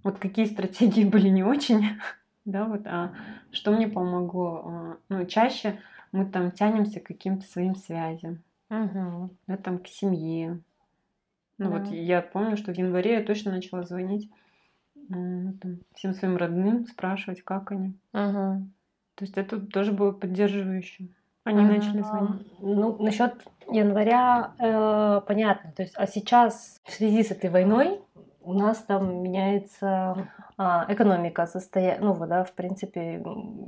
Вот 0.02 0.18
какие 0.18 0.46
стратегии 0.46 1.04
были 1.04 1.28
не 1.28 1.44
очень, 1.44 2.00
да, 2.44 2.64
вот, 2.64 2.86
а 2.86 3.12
что 3.52 3.70
мне 3.70 3.86
помогло. 3.88 4.62
А, 4.64 4.96
ну, 5.08 5.26
чаще 5.26 5.78
мы 6.10 6.26
там 6.26 6.50
тянемся 6.50 7.00
к 7.00 7.04
каким-то 7.04 7.46
своим 7.46 7.76
связям, 7.76 8.42
угу. 8.68 9.30
да, 9.46 9.56
там, 9.56 9.78
к 9.78 9.86
семье. 9.88 10.60
Ну, 11.58 11.70
да. 11.70 11.78
вот 11.78 11.88
я 11.92 12.22
помню, 12.22 12.56
что 12.56 12.72
в 12.72 12.76
январе 12.76 13.14
я 13.18 13.22
точно 13.22 13.52
начала 13.52 13.84
звонить 13.84 14.28
там, 15.08 15.78
всем 15.94 16.14
своим 16.14 16.36
родным, 16.36 16.86
спрашивать, 16.86 17.42
как 17.42 17.70
они. 17.72 17.94
Угу. 18.12 18.66
То 19.14 19.24
есть 19.24 19.36
это 19.36 19.60
тоже 19.60 19.92
было 19.92 20.12
поддерживающим. 20.12 21.14
Они 21.44 21.62
mm 21.62 21.66
начали 21.66 22.02
звонить. 22.02 22.46
Ну, 22.60 22.96
насчет 23.02 23.34
января 23.70 24.52
э, 24.58 25.20
понятно. 25.26 25.72
То 25.72 25.82
есть, 25.82 25.94
а 25.96 26.06
сейчас 26.06 26.80
в 26.84 26.92
связи 26.92 27.22
с 27.24 27.30
этой 27.30 27.50
войной 27.50 28.00
у 28.44 28.52
нас 28.54 28.78
там 28.78 29.22
меняется 29.22 30.28
а, 30.58 30.84
экономика, 30.88 31.46
состоя... 31.46 31.98
ну 32.00 32.14
да, 32.26 32.44
в 32.44 32.52
принципе, 32.52 33.22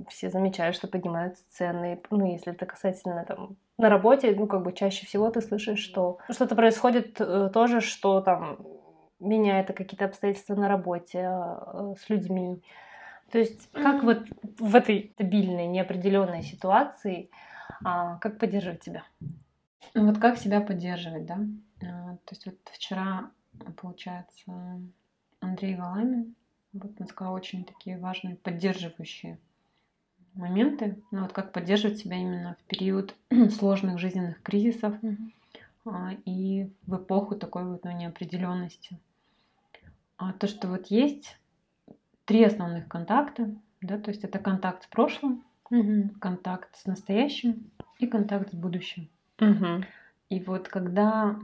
все 0.08 0.30
замечают, 0.30 0.76
что 0.76 0.88
поднимаются 0.88 1.42
цены. 1.50 2.00
Ну, 2.10 2.26
если 2.26 2.52
это 2.52 2.66
касательно 2.66 3.24
там 3.24 3.56
на 3.78 3.88
работе, 3.88 4.34
ну, 4.36 4.46
как 4.46 4.62
бы 4.62 4.72
чаще 4.72 5.06
всего 5.06 5.30
ты 5.30 5.40
слышишь, 5.40 5.80
что 5.80 6.18
что-то 6.30 6.54
происходит 6.54 7.20
э, 7.20 7.50
тоже, 7.52 7.80
что 7.80 8.20
там 8.20 8.58
меняет 9.20 9.68
какие-то 9.68 10.04
обстоятельства 10.04 10.54
на 10.54 10.68
работе 10.68 11.28
э, 11.30 11.94
с 11.98 12.08
людьми. 12.08 12.62
То 13.34 13.40
есть 13.40 13.68
как 13.72 14.04
вот 14.04 14.28
в 14.60 14.76
этой 14.76 15.10
стабильной, 15.14 15.66
неопределенной 15.66 16.44
ситуации, 16.44 17.30
а, 17.82 18.16
как 18.18 18.38
поддерживать 18.38 18.84
себя? 18.84 19.02
Ну 19.92 20.06
вот 20.06 20.18
как 20.18 20.38
себя 20.38 20.60
поддерживать, 20.60 21.26
да? 21.26 21.40
А, 21.82 22.12
то 22.14 22.30
есть 22.30 22.46
вот 22.46 22.54
вчера, 22.70 23.32
получается, 23.76 24.80
Андрей 25.40 25.74
Валамин 25.74 26.36
вот 26.74 26.92
он 27.00 27.08
сказал 27.08 27.34
очень 27.34 27.64
такие 27.64 27.98
важные 27.98 28.36
поддерживающие 28.36 29.40
моменты. 30.34 31.02
Ну 31.10 31.22
вот 31.22 31.32
как 31.32 31.50
поддерживать 31.50 31.98
себя 31.98 32.16
именно 32.18 32.56
в 32.60 32.62
период 32.68 33.16
сложных 33.58 33.98
жизненных 33.98 34.44
кризисов 34.44 34.94
mm-hmm. 35.02 36.22
и 36.24 36.70
в 36.86 36.98
эпоху 36.98 37.34
такой 37.34 37.64
вот 37.64 37.82
ну, 37.82 37.90
неопределенности. 37.90 39.00
А 40.18 40.32
то, 40.34 40.46
что 40.46 40.68
вот 40.68 40.86
есть 40.86 41.36
три 42.24 42.44
основных 42.44 42.88
контакта, 42.88 43.54
да, 43.80 43.98
то 43.98 44.10
есть 44.10 44.24
это 44.24 44.38
контакт 44.38 44.84
с 44.84 44.86
прошлым, 44.86 45.44
угу. 45.70 46.10
контакт 46.20 46.74
с 46.76 46.86
настоящим 46.86 47.70
и 47.98 48.06
контакт 48.06 48.50
с 48.50 48.54
будущим. 48.54 49.08
Угу. 49.40 49.84
И 50.30 50.40
вот 50.40 50.68
когда 50.68 51.36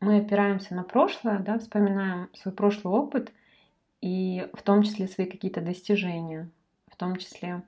мы 0.00 0.16
опираемся 0.16 0.74
на 0.74 0.82
прошлое, 0.82 1.38
да, 1.38 1.58
вспоминаем 1.58 2.28
свой 2.34 2.54
прошлый 2.54 2.92
опыт 2.94 3.32
и 4.00 4.48
в 4.54 4.62
том 4.62 4.82
числе 4.82 5.06
свои 5.06 5.26
какие-то 5.26 5.60
достижения, 5.60 6.50
в 6.88 6.96
том 6.96 7.16
числе 7.16 7.62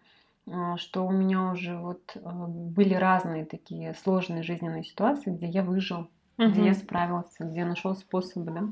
а, 0.50 0.76
что 0.76 1.06
у 1.06 1.10
меня 1.10 1.52
уже 1.52 1.76
вот 1.76 2.16
а, 2.22 2.46
были 2.46 2.94
разные 2.94 3.44
такие 3.44 3.94
сложные 3.94 4.42
жизненные 4.42 4.84
ситуации, 4.84 5.30
где 5.30 5.46
я 5.46 5.62
выжил, 5.62 6.08
угу. 6.38 6.48
где 6.48 6.66
я 6.66 6.74
справился, 6.74 7.44
где 7.44 7.60
я 7.60 7.66
нашел 7.66 7.94
способы, 7.94 8.50
да. 8.50 8.68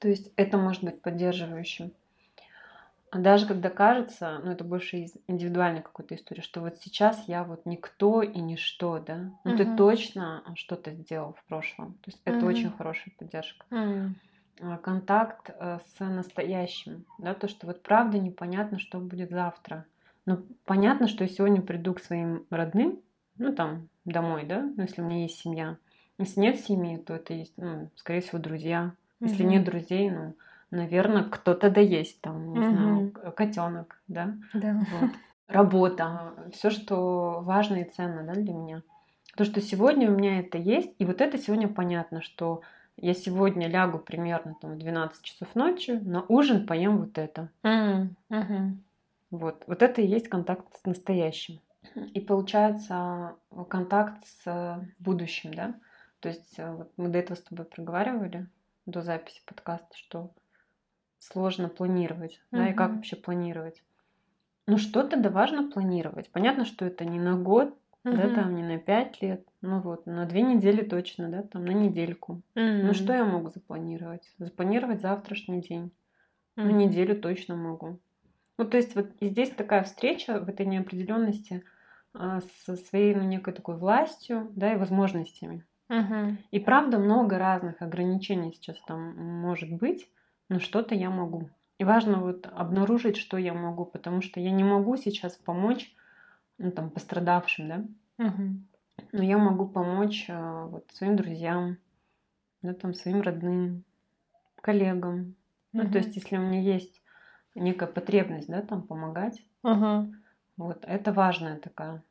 То 0.00 0.08
есть 0.08 0.32
это 0.36 0.58
может 0.58 0.82
быть 0.84 1.00
поддерживающим. 1.00 1.92
А 3.10 3.18
даже 3.18 3.46
когда 3.46 3.70
кажется, 3.70 4.40
ну 4.44 4.50
это 4.50 4.64
больше 4.64 4.98
из 4.98 5.14
индивидуальной 5.28 5.82
какой-то 5.82 6.14
истории, 6.14 6.42
что 6.42 6.60
вот 6.60 6.76
сейчас 6.76 7.24
я 7.26 7.42
вот 7.42 7.64
никто 7.64 8.22
и 8.22 8.38
ничто, 8.38 8.98
да, 8.98 9.30
ну 9.44 9.52
угу. 9.52 9.56
ты 9.56 9.76
точно 9.76 10.44
что-то 10.56 10.92
сделал 10.92 11.34
в 11.34 11.44
прошлом. 11.48 11.94
То 11.94 12.10
есть 12.10 12.20
это 12.24 12.38
угу. 12.38 12.46
очень 12.48 12.70
хорошая 12.70 13.14
поддержка. 13.18 13.64
Угу. 13.70 14.76
Контакт 14.82 15.50
э, 15.50 15.78
с 15.96 16.04
настоящим, 16.04 17.04
да, 17.18 17.32
то, 17.32 17.48
что 17.48 17.66
вот 17.66 17.82
правда 17.82 18.18
непонятно, 18.18 18.78
что 18.78 18.98
будет 18.98 19.30
завтра. 19.30 19.86
Но 20.26 20.42
понятно, 20.64 21.08
что 21.08 21.24
я 21.24 21.30
сегодня 21.30 21.62
приду 21.62 21.94
к 21.94 22.00
своим 22.00 22.44
родным, 22.50 23.00
ну 23.38 23.54
там 23.54 23.88
домой, 24.04 24.44
да, 24.44 24.60
ну 24.76 24.82
если 24.82 25.00
у 25.00 25.04
меня 25.06 25.22
есть 25.22 25.38
семья. 25.38 25.78
Если 26.18 26.40
нет 26.40 26.58
семьи, 26.58 26.96
то 26.96 27.14
это 27.14 27.32
есть, 27.32 27.54
ну, 27.56 27.90
скорее 27.94 28.20
всего, 28.20 28.38
друзья. 28.38 28.92
Если 29.20 29.44
угу. 29.44 29.52
нет 29.52 29.64
друзей, 29.64 30.10
ну, 30.10 30.34
наверное, 30.70 31.24
кто-то 31.24 31.70
да 31.70 31.80
есть 31.80 32.20
там, 32.20 32.52
не 32.52 32.58
угу. 32.60 32.70
знаю, 32.70 33.12
котенок, 33.34 34.00
да? 34.08 34.34
Да. 34.54 34.80
Вот. 35.00 35.10
Работа, 35.46 36.34
все, 36.52 36.68
что 36.70 37.40
важно 37.40 37.76
и 37.76 37.84
ценно, 37.84 38.22
да, 38.22 38.34
для 38.34 38.52
меня. 38.52 38.82
То, 39.36 39.44
что 39.44 39.60
сегодня 39.60 40.10
у 40.10 40.14
меня 40.14 40.40
это 40.40 40.58
есть, 40.58 40.94
и 40.98 41.04
вот 41.04 41.20
это 41.20 41.38
сегодня 41.38 41.68
понятно, 41.68 42.20
что 42.20 42.60
я 42.96 43.14
сегодня 43.14 43.68
лягу 43.68 43.98
примерно 43.98 44.56
там 44.60 44.74
в 44.74 44.78
12 44.78 45.22
часов 45.22 45.54
ночи, 45.54 45.92
на 45.92 46.24
ужин 46.28 46.66
поем 46.66 46.98
вот 46.98 47.16
это. 47.16 47.48
Mm. 47.62 48.08
Uh-huh. 48.30 48.72
Вот, 49.30 49.62
вот 49.66 49.82
это 49.82 50.02
и 50.02 50.06
есть 50.06 50.28
контакт 50.28 50.66
с 50.80 50.84
настоящим. 50.84 51.60
И 52.12 52.20
получается 52.20 53.36
контакт 53.68 54.26
с 54.26 54.80
будущим, 54.98 55.54
да? 55.54 55.74
То 56.20 56.28
есть 56.28 56.58
э, 56.58 56.70
вот 56.72 56.92
мы 56.96 57.08
до 57.08 57.18
этого 57.18 57.36
с 57.36 57.42
тобой 57.42 57.64
проговаривали, 57.64 58.46
до 58.86 59.02
записи 59.02 59.40
подкаста, 59.46 59.96
что 59.96 60.30
сложно 61.18 61.68
планировать, 61.68 62.40
угу. 62.50 62.60
да, 62.60 62.68
и 62.68 62.74
как 62.74 62.94
вообще 62.94 63.16
планировать. 63.16 63.82
Ну, 64.66 64.76
что-то 64.76 65.16
да 65.16 65.30
важно 65.30 65.70
планировать. 65.70 66.30
Понятно, 66.30 66.64
что 66.64 66.84
это 66.84 67.04
не 67.04 67.18
на 67.18 67.36
год, 67.36 67.74
угу. 68.04 68.16
да, 68.16 68.34
там 68.34 68.54
не 68.54 68.62
на 68.62 68.78
пять 68.78 69.20
лет, 69.22 69.46
ну 69.60 69.80
вот, 69.80 70.06
на 70.06 70.26
две 70.26 70.42
недели 70.42 70.82
точно, 70.82 71.28
да, 71.28 71.42
там 71.42 71.64
на 71.64 71.72
недельку. 71.72 72.42
Угу. 72.54 72.62
Ну, 72.84 72.94
что 72.94 73.12
я 73.12 73.24
могу 73.24 73.48
запланировать? 73.48 74.32
Запланировать 74.38 75.00
завтрашний 75.00 75.60
день. 75.60 75.90
Угу. 76.56 76.66
На 76.66 76.70
неделю 76.70 77.18
точно 77.20 77.56
могу. 77.56 77.98
Ну, 78.58 78.64
то 78.64 78.76
есть 78.76 78.94
вот 78.94 79.10
здесь 79.20 79.50
такая 79.50 79.84
встреча 79.84 80.40
в 80.40 80.48
этой 80.48 80.66
неопределенности 80.66 81.64
а, 82.12 82.40
со 82.64 82.76
своей, 82.76 83.14
ну, 83.14 83.22
некой 83.22 83.54
такой 83.54 83.76
властью, 83.76 84.50
да, 84.56 84.72
и 84.72 84.76
возможностями. 84.76 85.64
Мгм. 85.88 86.38
И 86.50 86.58
правда 86.58 86.98
много 86.98 87.38
разных 87.38 87.80
ограничений 87.80 88.52
сейчас 88.52 88.76
там 88.86 89.16
может 89.16 89.72
быть, 89.72 90.10
но 90.48 90.60
что-то 90.60 90.94
я 90.94 91.10
могу. 91.10 91.50
И 91.78 91.84
важно 91.84 92.20
вот 92.20 92.46
обнаружить, 92.46 93.16
что 93.16 93.36
я 93.38 93.54
могу, 93.54 93.84
потому 93.86 94.22
что 94.22 94.40
я 94.40 94.50
не 94.50 94.64
могу 94.64 94.96
сейчас 94.96 95.36
помочь 95.36 95.94
ну, 96.58 96.72
там, 96.72 96.90
пострадавшим, 96.90 97.68
да, 97.68 97.84
Мгм. 98.18 98.68
но 99.12 99.22
я 99.22 99.38
могу 99.38 99.68
помочь 99.68 100.26
а, 100.28 100.66
вот, 100.66 100.90
своим 100.92 101.16
друзьям, 101.16 101.78
да, 102.62 102.74
там, 102.74 102.94
своим 102.94 103.22
родным, 103.22 103.84
коллегам. 104.56 105.36
Ну, 105.76 105.84
Мгм. 105.84 105.92
то 105.92 105.98
есть, 105.98 106.16
если 106.16 106.36
у 106.36 106.40
меня 106.40 106.60
есть 106.60 107.02
некая 107.54 107.88
потребность, 107.88 108.48
да, 108.48 108.62
там, 108.62 108.86
помогать, 108.86 109.42
Мгм. 109.62 110.22
вот, 110.56 110.84
это 110.84 111.12
важная 111.12 111.58
такая, 111.58 112.02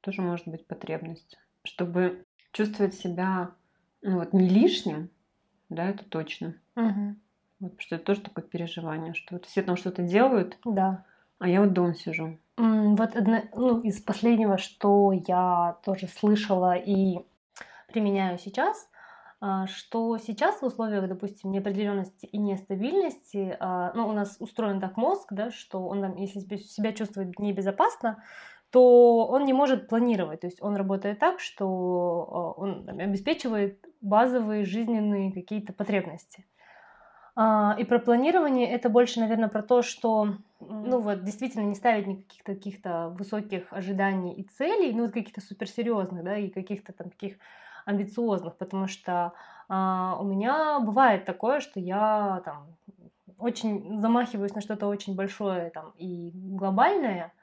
тоже 0.00 0.22
может 0.22 0.48
быть 0.48 0.66
потребность, 0.66 1.38
чтобы 1.64 2.26
чувствовать 2.52 2.94
себя, 2.94 3.54
ну, 4.02 4.16
вот, 4.18 4.32
не 4.32 4.48
лишним, 4.48 5.10
да, 5.68 5.90
это 5.90 6.04
точно. 6.04 6.56
Мгм. 6.76 7.20
Вот, 7.60 7.70
потому 7.70 7.80
что 7.80 7.96
это 7.96 8.04
тоже 8.04 8.20
такое 8.20 8.44
переживание, 8.44 9.14
что 9.14 9.34
вот 9.36 9.46
все 9.46 9.62
там 9.62 9.76
что-то 9.76 10.02
делают, 10.02 10.58
Да. 10.64 11.04
а 11.38 11.48
я 11.48 11.60
вот 11.60 11.72
дома 11.72 11.94
сижу. 11.94 12.38
Вот 12.56 13.16
одно, 13.16 13.42
ну, 13.54 13.80
из 13.80 14.00
последнего, 14.00 14.56
что 14.58 15.12
я 15.12 15.78
тоже 15.84 16.06
слышала 16.08 16.74
и 16.74 17.18
применяю 17.92 18.38
сейчас, 18.38 18.88
а, 19.40 19.66
что 19.66 20.16
сейчас 20.18 20.60
в 20.60 20.64
условиях, 20.64 21.08
допустим, 21.08 21.50
неопределенности 21.50 22.26
и 22.26 22.38
нестабильности, 22.38 23.56
а, 23.60 23.92
ну, 23.94 24.08
у 24.08 24.12
нас 24.12 24.36
устроен 24.40 24.80
так 24.80 24.96
мозг, 24.96 25.28
да, 25.32 25.50
что 25.50 25.86
он, 25.86 26.00
там, 26.00 26.16
если 26.16 26.40
себя 26.56 26.92
чувствует 26.92 27.38
небезопасно, 27.38 28.22
то 28.70 29.26
он 29.26 29.44
не 29.44 29.52
может 29.52 29.88
планировать. 29.88 30.40
То 30.40 30.46
есть 30.46 30.62
он 30.62 30.76
работает 30.76 31.18
так, 31.18 31.40
что 31.40 31.66
а, 31.66 32.60
он 32.60 32.84
там, 32.86 32.98
обеспечивает 32.98 33.84
базовые 34.00 34.64
жизненные 34.64 35.32
какие-то 35.32 35.72
потребности. 35.72 36.46
А, 37.36 37.76
И 37.78 37.84
про 37.84 37.98
планирование 37.98 38.68
это 38.70 38.88
больше, 38.88 39.20
наверное, 39.20 39.48
про 39.48 39.62
то, 39.62 39.82
что 39.82 40.36
ну 40.60 41.00
вот 41.00 41.22
действительно 41.22 41.64
не 41.64 41.74
ставить 41.74 42.06
никаких 42.06 42.42
каких-то 42.42 43.10
высоких 43.10 43.72
ожиданий 43.72 44.34
и 44.34 44.42
целей, 44.44 44.92
ну 44.94 45.02
вот 45.04 45.12
каких-то 45.12 45.40
суперсерьезных, 45.42 46.24
да, 46.24 46.38
и 46.38 46.48
каких-то 46.48 46.92
там 46.94 47.10
таких 47.10 47.36
амбициозных, 47.84 48.56
потому 48.56 48.88
что 48.88 49.34
а, 49.68 50.16
у 50.18 50.24
меня 50.24 50.80
бывает 50.80 51.24
такое, 51.26 51.60
что 51.60 51.78
я 51.78 52.40
там 52.44 52.76
очень 53.38 54.00
замахиваюсь 54.00 54.54
на 54.54 54.62
что-то 54.62 54.86
очень 54.86 55.14
большое 55.14 55.70
там 55.70 55.92
и 55.98 56.30
глобальное, 56.34 57.34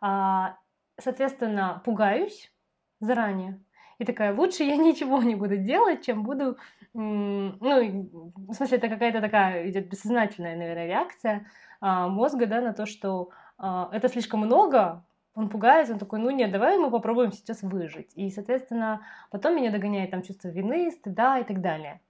а, 0.00 0.56
соответственно, 0.98 1.82
пугаюсь 1.84 2.52
заранее. 3.00 3.60
И 3.98 4.04
такая, 4.04 4.34
лучше 4.34 4.64
я 4.64 4.76
ничего 4.88 5.22
не 5.22 5.34
буду 5.34 5.56
делать, 5.56 6.04
чем 6.04 6.22
буду... 6.22 6.56
Ну, 6.92 7.54
в 7.60 8.54
смысле, 8.54 8.78
это 8.78 8.88
какая-то 8.88 9.20
такая 9.20 9.68
идет 9.68 9.88
бессознательная, 9.88 10.56
наверное, 10.56 10.86
реакция 10.86 11.46
а, 11.80 12.08
мозга, 12.08 12.46
да, 12.46 12.62
на 12.62 12.72
то, 12.72 12.86
что 12.86 13.30
а, 13.58 13.90
это 13.92 14.08
слишком 14.08 14.40
много, 14.40 15.04
он 15.34 15.50
пугается, 15.50 15.92
он 15.92 15.98
такой, 15.98 16.20
ну 16.20 16.30
нет, 16.30 16.50
давай 16.50 16.78
мы 16.78 16.90
попробуем 16.90 17.32
сейчас 17.32 17.62
выжить. 17.62 18.12
И, 18.14 18.30
соответственно, 18.30 19.02
потом 19.30 19.56
меня 19.56 19.70
догоняет 19.70 20.10
там 20.10 20.22
чувство 20.22 20.48
вины, 20.48 20.90
стыда 20.90 21.38
и 21.38 21.44
так 21.44 21.60
далее. 21.60 22.00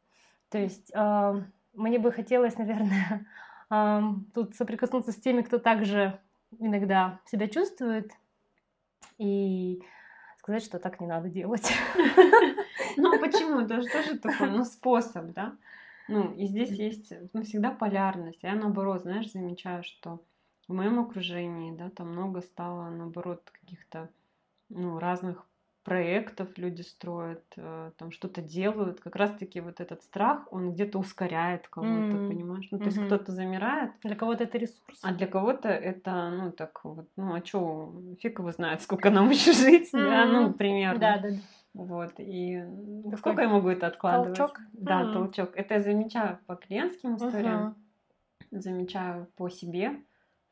То 0.50 0.58
есть 0.58 0.92
а, 0.94 1.42
мне 1.74 1.98
бы 1.98 2.12
хотелось, 2.12 2.56
наверное, 2.56 3.26
тут 4.34 4.54
соприкоснуться 4.54 5.10
с 5.10 5.16
теми, 5.16 5.42
кто 5.42 5.58
также 5.58 6.20
иногда 6.60 7.18
себя 7.26 7.48
чувствует, 7.48 8.12
и 9.18 9.82
сказать, 10.46 10.62
что 10.62 10.78
так 10.78 11.00
не 11.00 11.08
надо 11.08 11.28
делать. 11.28 11.72
Ну, 12.98 13.14
а 13.14 13.18
почему? 13.18 13.60
Это 13.60 13.82
же 13.82 13.88
тоже 13.88 14.16
такой, 14.18 14.50
ну, 14.50 14.64
способ, 14.64 15.32
да? 15.32 15.54
Ну, 16.08 16.32
и 16.34 16.46
здесь 16.46 16.70
есть 16.70 17.12
ну, 17.34 17.42
всегда 17.42 17.70
полярность. 17.70 18.38
Я, 18.42 18.54
наоборот, 18.54 19.02
знаешь, 19.02 19.32
замечаю, 19.32 19.82
что 19.82 20.22
в 20.66 20.72
моем 20.72 20.98
окружении, 21.00 21.76
да, 21.76 21.90
там 21.90 22.12
много 22.12 22.40
стало, 22.40 22.88
наоборот, 22.88 23.42
каких-то, 23.50 24.08
ну, 24.70 24.98
разных 24.98 25.46
проектов 25.86 26.58
люди 26.58 26.82
строят, 26.82 27.44
э, 27.56 27.92
там 27.96 28.10
что-то 28.12 28.42
делают. 28.42 29.00
Как 29.00 29.16
раз-таки 29.16 29.60
вот 29.60 29.80
этот 29.80 30.02
страх, 30.02 30.52
он 30.52 30.72
где-то 30.74 30.98
ускоряет 30.98 31.68
кого-то, 31.68 32.18
М, 32.18 32.26
понимаешь? 32.26 32.68
Ну, 32.72 32.80
то 32.80 32.90
есть 32.90 32.98
мгм. 32.98 33.00
кто-то 33.00 33.32
замирает, 33.32 33.92
Для 34.02 34.16
кого-то 34.16 34.44
это 34.44 34.58
ресурс. 34.58 35.02
а 35.02 35.12
для 35.14 35.26
кого-то 35.26 35.68
это, 35.68 36.30
ну, 36.30 36.52
так 36.52 36.84
вот, 36.84 37.08
ну, 37.16 37.34
а 37.34 37.40
чё, 37.40 37.94
фиг 38.20 38.38
его 38.40 38.52
знает, 38.52 38.82
сколько 38.82 39.10
нам 39.10 39.30
еще 39.30 39.52
жить, 39.52 39.90
да, 39.94 40.26
ну, 40.26 40.52
примерно. 40.54 41.06
Да, 41.06 41.18
да, 41.18 41.30
да. 41.30 41.42
Вот, 41.74 42.14
и 42.20 42.62
Такой 43.08 43.18
сколько 43.18 43.42
я 43.42 43.48
могу 43.48 43.68
это 43.68 43.86
откладывать? 43.88 44.48
толчок? 44.48 44.60
Да, 44.72 45.04
Мгм. 45.04 45.06
толчок. 45.06 45.56
Это 45.56 45.74
я 45.74 45.82
замечаю 45.82 46.38
по 46.46 46.56
клиентским 46.56 47.16
историям, 47.16 47.68
Мгм. 47.68 47.74
замечаю 48.50 49.26
по 49.36 49.48
себе 49.50 50.04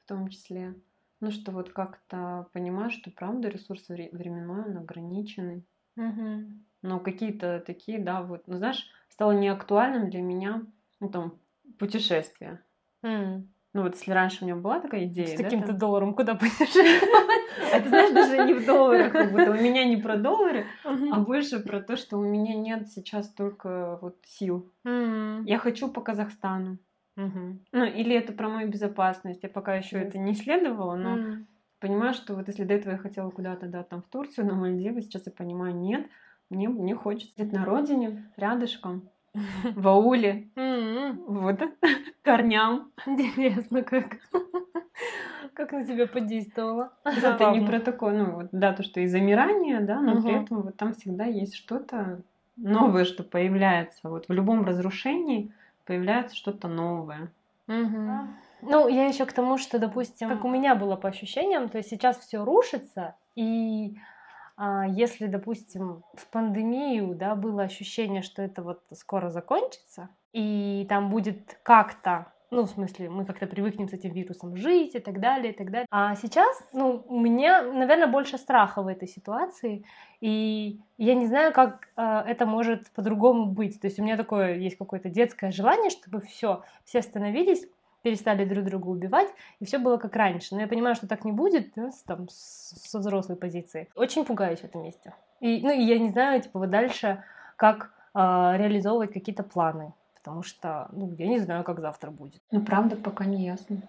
в 0.04 0.08
том 0.08 0.28
числе. 0.28 0.76
Ну, 1.20 1.30
что 1.30 1.52
вот 1.52 1.70
как-то 1.72 2.48
понимаю, 2.52 2.90
что 2.90 3.10
правда 3.10 3.48
ресурс 3.48 3.88
вре- 3.88 4.10
временной, 4.12 4.64
он 4.70 4.76
ограниченный. 4.78 5.64
Мгм. 5.96 6.64
Но 6.82 7.00
какие-то 7.00 7.62
такие, 7.64 7.98
да, 7.98 8.22
вот, 8.22 8.46
ну, 8.46 8.58
знаешь, 8.58 8.86
стало 9.08 9.32
неактуальным 9.32 10.10
для 10.10 10.20
меня, 10.20 10.62
ну, 11.00 11.08
там, 11.08 11.38
путешествия. 11.78 12.62
М. 13.02 13.48
Ну, 13.72 13.82
вот 13.82 13.94
если 13.94 14.12
раньше 14.12 14.38
у 14.42 14.44
меня 14.46 14.56
была 14.56 14.80
такая 14.80 15.06
идея, 15.06 15.26
С 15.26 15.30
да, 15.36 15.44
таким-то 15.44 15.68
там- 15.68 15.78
долларом 15.78 16.14
куда 16.14 16.34
путешествовать? 16.34 16.82
а 17.72 17.80
ты 17.80 17.88
знаешь, 17.88 18.12
даже 18.12 18.44
не 18.44 18.54
в 18.54 18.66
долларах, 18.66 19.12
как 19.12 19.32
будто 19.32 19.50
у 19.50 19.54
меня 19.54 19.84
не 19.84 19.96
про 19.96 20.16
доллары, 20.16 20.66
а 20.84 21.20
больше 21.20 21.58
про 21.60 21.80
то, 21.80 21.96
что 21.96 22.18
у 22.18 22.22
меня 22.22 22.54
нет 22.54 22.88
сейчас 22.88 23.28
только 23.32 23.98
вот 24.02 24.16
сил. 24.24 24.70
Я 24.84 25.58
хочу 25.58 25.88
по 25.88 26.00
Казахстану. 26.02 26.78
Мгм. 27.16 27.60
Ну, 27.72 27.84
или 27.84 28.14
это 28.16 28.32
про 28.32 28.48
мою 28.48 28.68
безопасность. 28.68 29.42
Я 29.42 29.48
пока 29.48 29.74
еще 29.76 29.98
это 29.98 30.18
не 30.18 30.32
исследовала, 30.32 30.96
но 30.96 31.18
М. 31.18 31.46
понимаю, 31.80 32.14
что 32.14 32.34
вот 32.34 32.48
если 32.48 32.64
до 32.64 32.74
этого 32.74 32.92
я 32.92 32.98
хотела 32.98 33.30
куда-то, 33.30 33.66
да, 33.68 33.82
там 33.84 34.02
в 34.02 34.08
Турцию, 34.08 34.46
на 34.46 34.54
Мальдивы, 34.54 35.02
сейчас 35.02 35.26
я 35.26 35.32
понимаю, 35.32 35.74
нет, 35.76 36.08
мне, 36.50 36.68
мне 36.68 36.94
хочется 36.94 37.34
быть 37.38 37.52
на 37.52 37.64
родине, 37.64 38.32
рядышком, 38.36 39.10
в 39.76 39.88
ауле, 39.88 40.50
М. 40.56 41.24
вот, 41.26 41.60
корням. 42.22 42.92
Интересно, 43.06 43.82
как. 43.82 44.18
Как 45.54 45.72
на 45.72 45.84
тебя 45.86 46.06
подействовало. 46.06 46.92
Это 47.04 47.44
не 47.46 47.60
про 47.60 47.80
такое, 47.80 48.12
ну, 48.16 48.32
вот, 48.34 48.48
да, 48.52 48.72
то, 48.72 48.82
что 48.82 49.00
и 49.00 49.06
замирание, 49.06 49.80
да, 49.80 50.00
но 50.00 50.16
при 50.20 50.34
этом 50.34 50.62
вот 50.62 50.76
там 50.76 50.94
всегда 50.94 51.24
есть 51.24 51.54
что-то 51.54 52.22
новое, 52.56 53.04
что 53.04 53.22
появляется. 53.24 54.08
Вот 54.08 54.28
в 54.28 54.32
любом 54.32 54.64
разрушении 54.64 55.52
появляется 55.84 56.36
что-то 56.36 56.68
новое. 56.68 57.32
Мгм. 57.66 58.36
Ну, 58.62 58.88
я 58.88 59.06
еще 59.06 59.26
к 59.26 59.32
тому, 59.32 59.58
что, 59.58 59.78
допустим, 59.78 60.28
как 60.28 60.44
у 60.44 60.48
меня 60.48 60.74
было 60.74 60.96
по 60.96 61.08
ощущениям, 61.08 61.68
то 61.68 61.78
есть 61.78 61.90
сейчас 61.90 62.18
все 62.18 62.44
рушится, 62.44 63.16
и 63.34 63.96
а, 64.56 64.86
если, 64.86 65.26
допустим, 65.26 66.04
в 66.14 66.26
пандемию, 66.28 67.14
да, 67.14 67.34
было 67.34 67.62
ощущение, 67.62 68.22
что 68.22 68.42
это 68.42 68.62
вот 68.62 68.82
скоро 68.92 69.30
закончится, 69.30 70.10
и 70.32 70.86
там 70.88 71.10
будет 71.10 71.58
как-то, 71.62 72.33
ну, 72.50 72.62
в 72.62 72.70
смысле, 72.70 73.10
мы 73.10 73.24
как-то 73.24 73.46
привыкнем 73.46 73.88
с 73.88 73.92
этим 73.92 74.12
вирусом 74.12 74.56
жить 74.56 74.94
и 74.94 75.00
так 75.00 75.20
далее, 75.20 75.52
и 75.52 75.56
так 75.56 75.70
далее. 75.70 75.86
А 75.90 76.14
сейчас, 76.14 76.62
ну, 76.72 77.04
у 77.08 77.18
меня, 77.18 77.62
наверное, 77.62 78.06
больше 78.06 78.38
страха 78.38 78.82
в 78.82 78.86
этой 78.86 79.08
ситуации, 79.08 79.84
и 80.20 80.80
я 80.98 81.14
не 81.14 81.26
знаю, 81.26 81.52
как 81.52 81.88
э, 81.96 82.22
это 82.26 82.46
может 82.46 82.90
по-другому 82.92 83.46
быть. 83.46 83.80
То 83.80 83.86
есть 83.86 83.98
у 83.98 84.02
меня 84.02 84.16
такое 84.16 84.56
есть 84.56 84.78
какое-то 84.78 85.08
детское 85.08 85.50
желание, 85.50 85.90
чтобы 85.90 86.20
все, 86.20 86.62
все 86.84 87.00
остановились, 87.00 87.66
перестали 88.02 88.44
друг 88.44 88.66
друга 88.66 88.88
убивать, 88.88 89.28
и 89.60 89.64
все 89.64 89.78
было 89.78 89.96
как 89.96 90.14
раньше. 90.14 90.54
Но 90.54 90.60
я 90.60 90.68
понимаю, 90.68 90.94
что 90.94 91.08
так 91.08 91.24
не 91.24 91.32
будет, 91.32 91.72
да, 91.74 91.90
там, 92.06 92.28
со 92.30 92.98
взрослой 92.98 93.36
позиции. 93.36 93.88
Очень 93.96 94.24
пугаюсь 94.24 94.60
в 94.60 94.64
этом 94.64 94.82
месте. 94.82 95.14
И, 95.40 95.60
ну, 95.62 95.72
и 95.72 95.82
я 95.82 95.98
не 95.98 96.10
знаю, 96.10 96.40
типа, 96.40 96.58
вот 96.58 96.70
дальше, 96.70 97.24
как 97.56 97.90
а, 98.12 98.56
реализовывать 98.56 99.12
какие-то 99.12 99.42
планы. 99.42 99.92
Потому 100.24 100.42
что, 100.42 100.88
ну, 100.92 101.14
я 101.18 101.26
не 101.26 101.38
знаю, 101.38 101.64
как 101.64 101.80
завтра 101.80 102.10
будет. 102.10 102.40
Ну, 102.50 102.62
правда, 102.62 102.96
пока 102.96 103.26
не 103.26 103.44
ясно, 103.44 103.82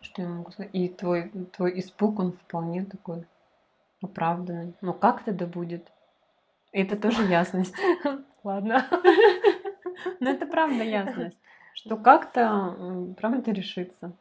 что 0.00 0.22
я 0.22 0.28
могу 0.28 0.50
сказать. 0.50 0.70
И 0.72 0.88
твой, 0.88 1.28
твой 1.54 1.78
испуг, 1.78 2.18
он 2.18 2.32
вполне 2.32 2.86
такой 2.86 3.26
оправданный. 4.00 4.72
Но 4.80 4.94
как 4.94 5.22
тогда 5.24 5.44
будет? 5.44 5.92
Это 6.72 6.96
тоже 6.96 7.24
ясность. 7.24 7.74
Ладно. 8.42 8.86
Но 10.20 10.30
это 10.30 10.46
правда 10.46 10.82
ясность. 10.82 11.36
Что 11.74 11.98
как-то, 11.98 13.14
правда, 13.18 13.52
решится. 13.52 14.12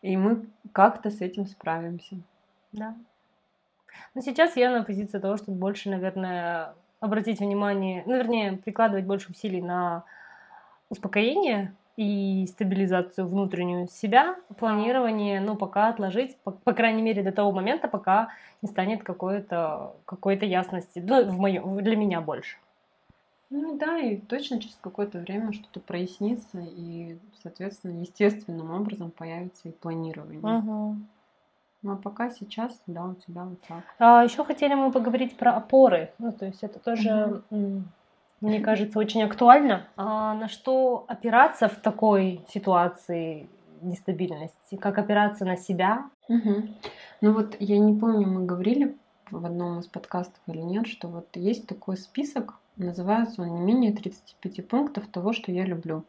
И 0.00 0.16
мы 0.16 0.46
как-то 0.70 1.10
с 1.10 1.20
этим 1.20 1.46
справимся. 1.46 2.18
Да. 2.70 2.94
Но 4.14 4.20
сейчас 4.20 4.56
я 4.56 4.70
на 4.70 4.84
позиции 4.84 5.18
того, 5.18 5.38
чтобы 5.38 5.58
больше, 5.58 5.90
наверное, 5.90 6.76
обратить 7.00 7.40
внимание, 7.40 8.04
ну, 8.06 8.14
вернее, 8.14 8.58
прикладывать 8.58 9.06
больше 9.06 9.32
усилий 9.32 9.60
на 9.60 10.04
успокоение 10.92 11.74
и 11.96 12.46
стабилизацию 12.46 13.26
внутреннюю 13.26 13.88
себя, 13.88 14.36
планирование, 14.58 15.40
ну, 15.40 15.56
пока 15.56 15.88
отложить, 15.88 16.36
по, 16.44 16.50
по 16.50 16.72
крайней 16.72 17.02
мере, 17.02 17.22
до 17.22 17.32
того 17.32 17.50
момента, 17.50 17.88
пока 17.88 18.28
не 18.60 18.68
станет 18.68 19.02
какой-то 19.02 19.94
какой-то 20.04 20.46
ясности, 20.46 21.02
ну, 21.04 21.24
в 21.24 21.38
моем, 21.38 21.82
для 21.82 21.96
меня 21.96 22.20
больше. 22.20 22.56
Ну 23.50 23.76
да, 23.76 23.98
и 23.98 24.16
точно 24.16 24.60
через 24.60 24.76
какое-то 24.76 25.18
время 25.18 25.52
что-то 25.52 25.80
прояснится, 25.80 26.58
и, 26.60 27.18
соответственно, 27.42 28.00
естественным 28.00 28.70
образом 28.70 29.10
появится 29.10 29.68
и 29.68 29.72
планирование. 29.72 30.40
Угу. 30.40 30.96
Ну 31.82 31.92
а 31.92 31.96
пока 31.96 32.30
сейчас, 32.30 32.80
да, 32.86 33.04
у 33.04 33.14
тебя 33.14 33.44
вот 33.44 33.60
так. 33.68 33.82
А 33.98 34.22
еще 34.24 34.44
хотели 34.44 34.74
мы 34.74 34.92
поговорить 34.92 35.36
про 35.36 35.52
опоры. 35.52 36.12
Ну, 36.18 36.32
то 36.32 36.46
есть 36.46 36.62
это 36.62 36.78
тоже, 36.78 37.42
угу. 37.50 37.82
Мне 38.42 38.60
кажется, 38.60 38.98
очень 38.98 39.22
актуально. 39.22 39.86
А 39.96 40.34
на 40.34 40.48
что 40.48 41.04
опираться 41.08 41.68
в 41.68 41.76
такой 41.76 42.44
ситуации 42.48 43.48
нестабильности? 43.80 44.76
Как 44.76 44.98
опираться 44.98 45.44
на 45.44 45.56
себя? 45.56 46.10
Угу. 46.28 46.68
Ну 47.20 47.32
вот 47.32 47.56
я 47.60 47.78
не 47.78 47.98
помню, 47.98 48.26
мы 48.26 48.44
говорили 48.44 48.96
в 49.30 49.46
одном 49.46 49.78
из 49.78 49.86
подкастов 49.86 50.40
или 50.46 50.58
нет, 50.58 50.86
что 50.86 51.08
вот 51.08 51.28
есть 51.34 51.66
такой 51.66 51.96
список, 51.96 52.58
называется 52.76 53.42
он 53.42 53.54
не 53.54 53.60
менее 53.60 53.92
35 53.92 54.68
пунктов 54.68 55.06
того, 55.06 55.32
что 55.32 55.52
я 55.52 55.64
люблю. 55.64 56.04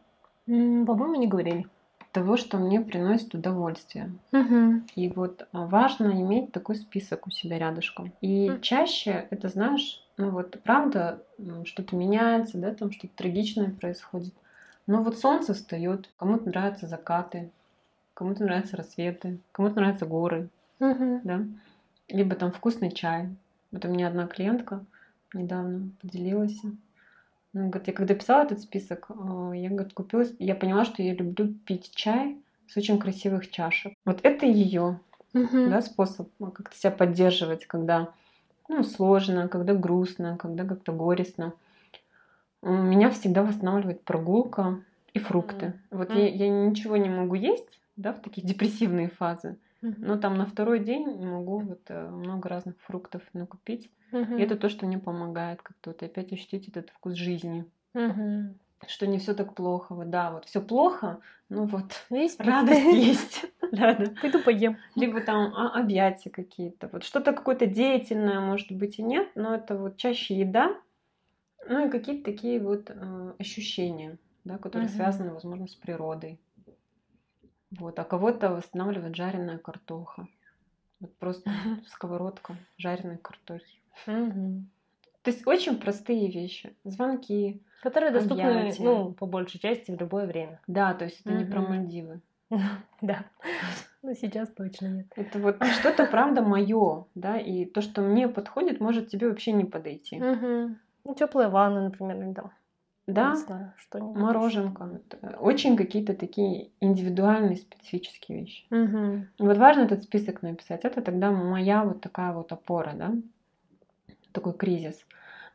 По-моему, 0.46 1.14
не 1.14 1.26
говорили. 1.26 1.66
Того, 2.12 2.36
что 2.36 2.58
мне 2.58 2.80
приносит 2.80 3.34
удовольствие. 3.34 4.12
Угу. 4.32 4.82
И 4.94 5.08
вот 5.08 5.48
важно 5.52 6.12
иметь 6.12 6.52
такой 6.52 6.76
список 6.76 7.26
у 7.26 7.30
себя 7.30 7.58
рядышком. 7.58 8.12
И 8.20 8.50
угу. 8.50 8.60
чаще 8.60 9.26
это, 9.30 9.48
знаешь, 9.48 10.03
ну 10.16 10.30
вот 10.30 10.60
правда, 10.62 11.22
что-то 11.64 11.96
меняется, 11.96 12.58
да, 12.58 12.74
там 12.74 12.92
что-то 12.92 13.14
трагичное 13.16 13.70
происходит. 13.70 14.34
Но 14.86 15.02
вот 15.02 15.18
солнце 15.18 15.54
встает, 15.54 16.10
кому-то 16.18 16.48
нравятся 16.48 16.86
закаты, 16.86 17.50
кому-то 18.14 18.44
нравятся 18.44 18.76
рассветы, 18.76 19.38
кому-то 19.52 19.76
нравятся 19.76 20.06
горы, 20.06 20.48
угу. 20.78 21.20
да, 21.24 21.44
либо 22.08 22.34
там 22.36 22.52
вкусный 22.52 22.90
чай. 22.92 23.28
Вот 23.72 23.84
у 23.84 23.88
меня 23.88 24.08
одна 24.08 24.26
клиентка 24.26 24.84
недавно 25.32 25.88
поделилась. 26.00 26.60
Ну, 27.52 27.68
говорит, 27.68 27.88
я 27.88 27.92
когда 27.92 28.14
писала 28.14 28.44
этот 28.44 28.60
список, 28.60 29.06
э, 29.10 29.52
я 29.56 29.68
говорит, 29.70 29.94
купила, 29.94 30.24
я 30.38 30.54
поняла, 30.54 30.84
что 30.84 31.02
я 31.02 31.14
люблю 31.14 31.54
пить 31.66 31.92
чай 31.94 32.36
с 32.68 32.76
очень 32.76 32.98
красивых 32.98 33.50
чашек. 33.50 33.94
Вот 34.04 34.20
это 34.22 34.44
ее 34.44 35.00
угу. 35.32 35.68
да, 35.68 35.80
способ 35.80 36.28
как-то 36.38 36.76
себя 36.76 36.90
поддерживать, 36.90 37.66
когда 37.66 38.12
ну, 38.68 38.82
сложно, 38.82 39.48
когда 39.48 39.74
грустно, 39.74 40.36
когда 40.38 40.64
как-то 40.64 40.92
горестно. 40.92 41.52
Меня 42.62 43.10
всегда 43.10 43.42
восстанавливает 43.42 44.02
прогулка 44.04 44.82
и 45.12 45.18
фрукты. 45.18 45.66
Mm. 45.66 45.72
Вот 45.90 46.10
mm. 46.10 46.18
Я, 46.18 46.28
я 46.28 46.48
ничего 46.48 46.96
не 46.96 47.10
могу 47.10 47.34
есть, 47.34 47.80
да, 47.96 48.12
в 48.12 48.20
такие 48.20 48.42
депрессивные 48.46 49.08
фазы. 49.08 49.58
Но 49.98 50.16
там 50.16 50.38
на 50.38 50.46
второй 50.46 50.80
день 50.80 51.06
могу 51.22 51.58
вот 51.58 51.82
э, 51.88 52.08
много 52.08 52.48
разных 52.48 52.74
фруктов 52.86 53.22
накупить. 53.34 53.90
Угу. 54.12 54.36
И 54.36 54.42
это 54.42 54.56
то, 54.56 54.68
что 54.70 54.86
мне 54.86 54.98
помогает 54.98 55.60
как-то 55.60 55.90
вот 55.90 56.02
опять 56.02 56.32
ощутить 56.32 56.68
этот 56.68 56.88
вкус 56.90 57.14
жизни. 57.14 57.66
Угу. 57.92 58.54
Что 58.86 59.06
не 59.06 59.18
все 59.18 59.34
так 59.34 59.54
плохо. 59.54 59.94
Вот, 59.94 60.08
да, 60.08 60.30
вот 60.30 60.46
все 60.46 60.62
плохо, 60.62 61.20
но 61.48 61.66
вот 61.66 62.06
есть 62.10 62.40
радость 62.44 62.94
есть. 62.94 63.44
Да, 63.78 63.94
да. 63.94 64.12
Пойду 64.20 64.40
поем. 64.40 64.78
Либо 64.94 65.20
там 65.20 65.52
а, 65.54 65.80
объятия 65.80 66.30
какие-то. 66.30 66.88
Вот 66.92 67.04
что-то 67.04 67.32
какое-то 67.32 67.66
деятельное, 67.66 68.40
может 68.40 68.70
быть, 68.70 68.98
и 68.98 69.02
нет, 69.02 69.28
но 69.34 69.54
это 69.54 69.76
вот 69.76 69.96
чаще 69.96 70.36
еда, 70.36 70.76
ну 71.66 71.86
и 71.86 71.90
какие-то 71.90 72.24
такие 72.24 72.60
вот 72.60 72.90
э, 72.90 73.32
ощущения, 73.38 74.18
да, 74.44 74.58
которые 74.58 74.88
угу. 74.88 74.96
связаны, 74.96 75.32
возможно, 75.32 75.66
с 75.66 75.74
природой. 75.74 76.38
Вот. 77.70 77.98
А 77.98 78.04
кого-то 78.04 78.50
восстанавливает 78.50 79.16
жареная 79.16 79.58
картоха. 79.58 80.28
Вот 81.00 81.14
просто 81.16 81.50
сковородка 81.88 82.56
жареной 82.78 83.18
картохи. 83.18 83.78
То 84.06 85.30
есть 85.30 85.46
очень 85.46 85.78
простые 85.78 86.30
вещи. 86.30 86.76
Звонки. 86.84 87.62
Которые 87.82 88.12
доступны, 88.12 88.42
объятия. 88.42 88.82
ну, 88.82 89.12
по 89.12 89.26
большей 89.26 89.58
части 89.58 89.90
в 89.90 89.98
любое 89.98 90.26
время. 90.26 90.60
Да, 90.66 90.94
то 90.94 91.06
есть 91.06 91.20
это 91.20 91.32
не 91.32 91.44
про 91.44 91.62
Мальдивы. 91.62 92.20
Да. 93.00 93.24
Ну, 94.02 94.14
сейчас 94.14 94.48
точно 94.50 94.86
нет. 94.86 95.06
Это 95.16 95.38
вот 95.38 95.62
что-то, 95.80 96.06
правда, 96.06 96.42
мое, 96.42 97.06
да, 97.14 97.38
и 97.38 97.64
то, 97.64 97.80
что 97.80 98.02
мне 98.02 98.28
подходит, 98.28 98.80
может 98.80 99.08
тебе 99.08 99.28
вообще 99.28 99.52
не 99.52 99.64
подойти. 99.64 100.18
Ну, 100.18 101.14
теплая 101.14 101.48
ванна, 101.50 101.84
например, 101.84 102.16
или 102.22 102.32
там 102.32 102.50
да, 103.06 103.34
знаю, 103.34 103.72
что 103.76 103.98
мороженка. 103.98 105.00
Очень 105.38 105.76
какие-то 105.76 106.14
такие 106.14 106.70
индивидуальные, 106.80 107.56
специфические 107.56 108.40
вещи. 108.40 108.64
Угу. 108.70 109.46
Вот 109.46 109.58
важно 109.58 109.82
этот 109.82 110.02
список 110.04 110.42
написать. 110.42 110.84
Это 110.84 111.02
тогда 111.02 111.30
моя 111.30 111.84
вот 111.84 112.00
такая 112.00 112.32
вот 112.32 112.50
опора, 112.52 112.92
да, 112.94 113.14
такой 114.32 114.54
кризис. 114.54 115.04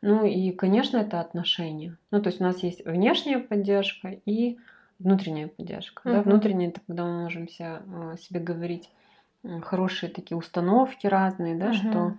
Ну 0.01 0.25
и, 0.25 0.51
конечно, 0.51 0.97
это 0.97 1.19
отношения. 1.19 1.97
Ну, 2.11 2.21
то 2.21 2.29
есть 2.29 2.39
у 2.39 2.43
нас 2.43 2.61
есть 2.61 2.85
внешняя 2.85 3.39
поддержка 3.39 4.19
и 4.25 4.59
внутренняя 4.99 5.47
поддержка. 5.47 6.01
Угу. 6.05 6.13
Да? 6.13 6.21
Внутренняя 6.21 6.69
это 6.69 6.81
когда 6.85 7.05
мы 7.05 7.23
можем 7.23 7.47
себе, 7.47 7.81
э, 7.85 8.17
себе 8.19 8.39
говорить 8.39 8.89
хорошие 9.61 10.11
такие 10.11 10.37
установки 10.37 11.07
разные, 11.07 11.55
да, 11.55 11.67
угу. 11.67 11.73
что 11.73 12.13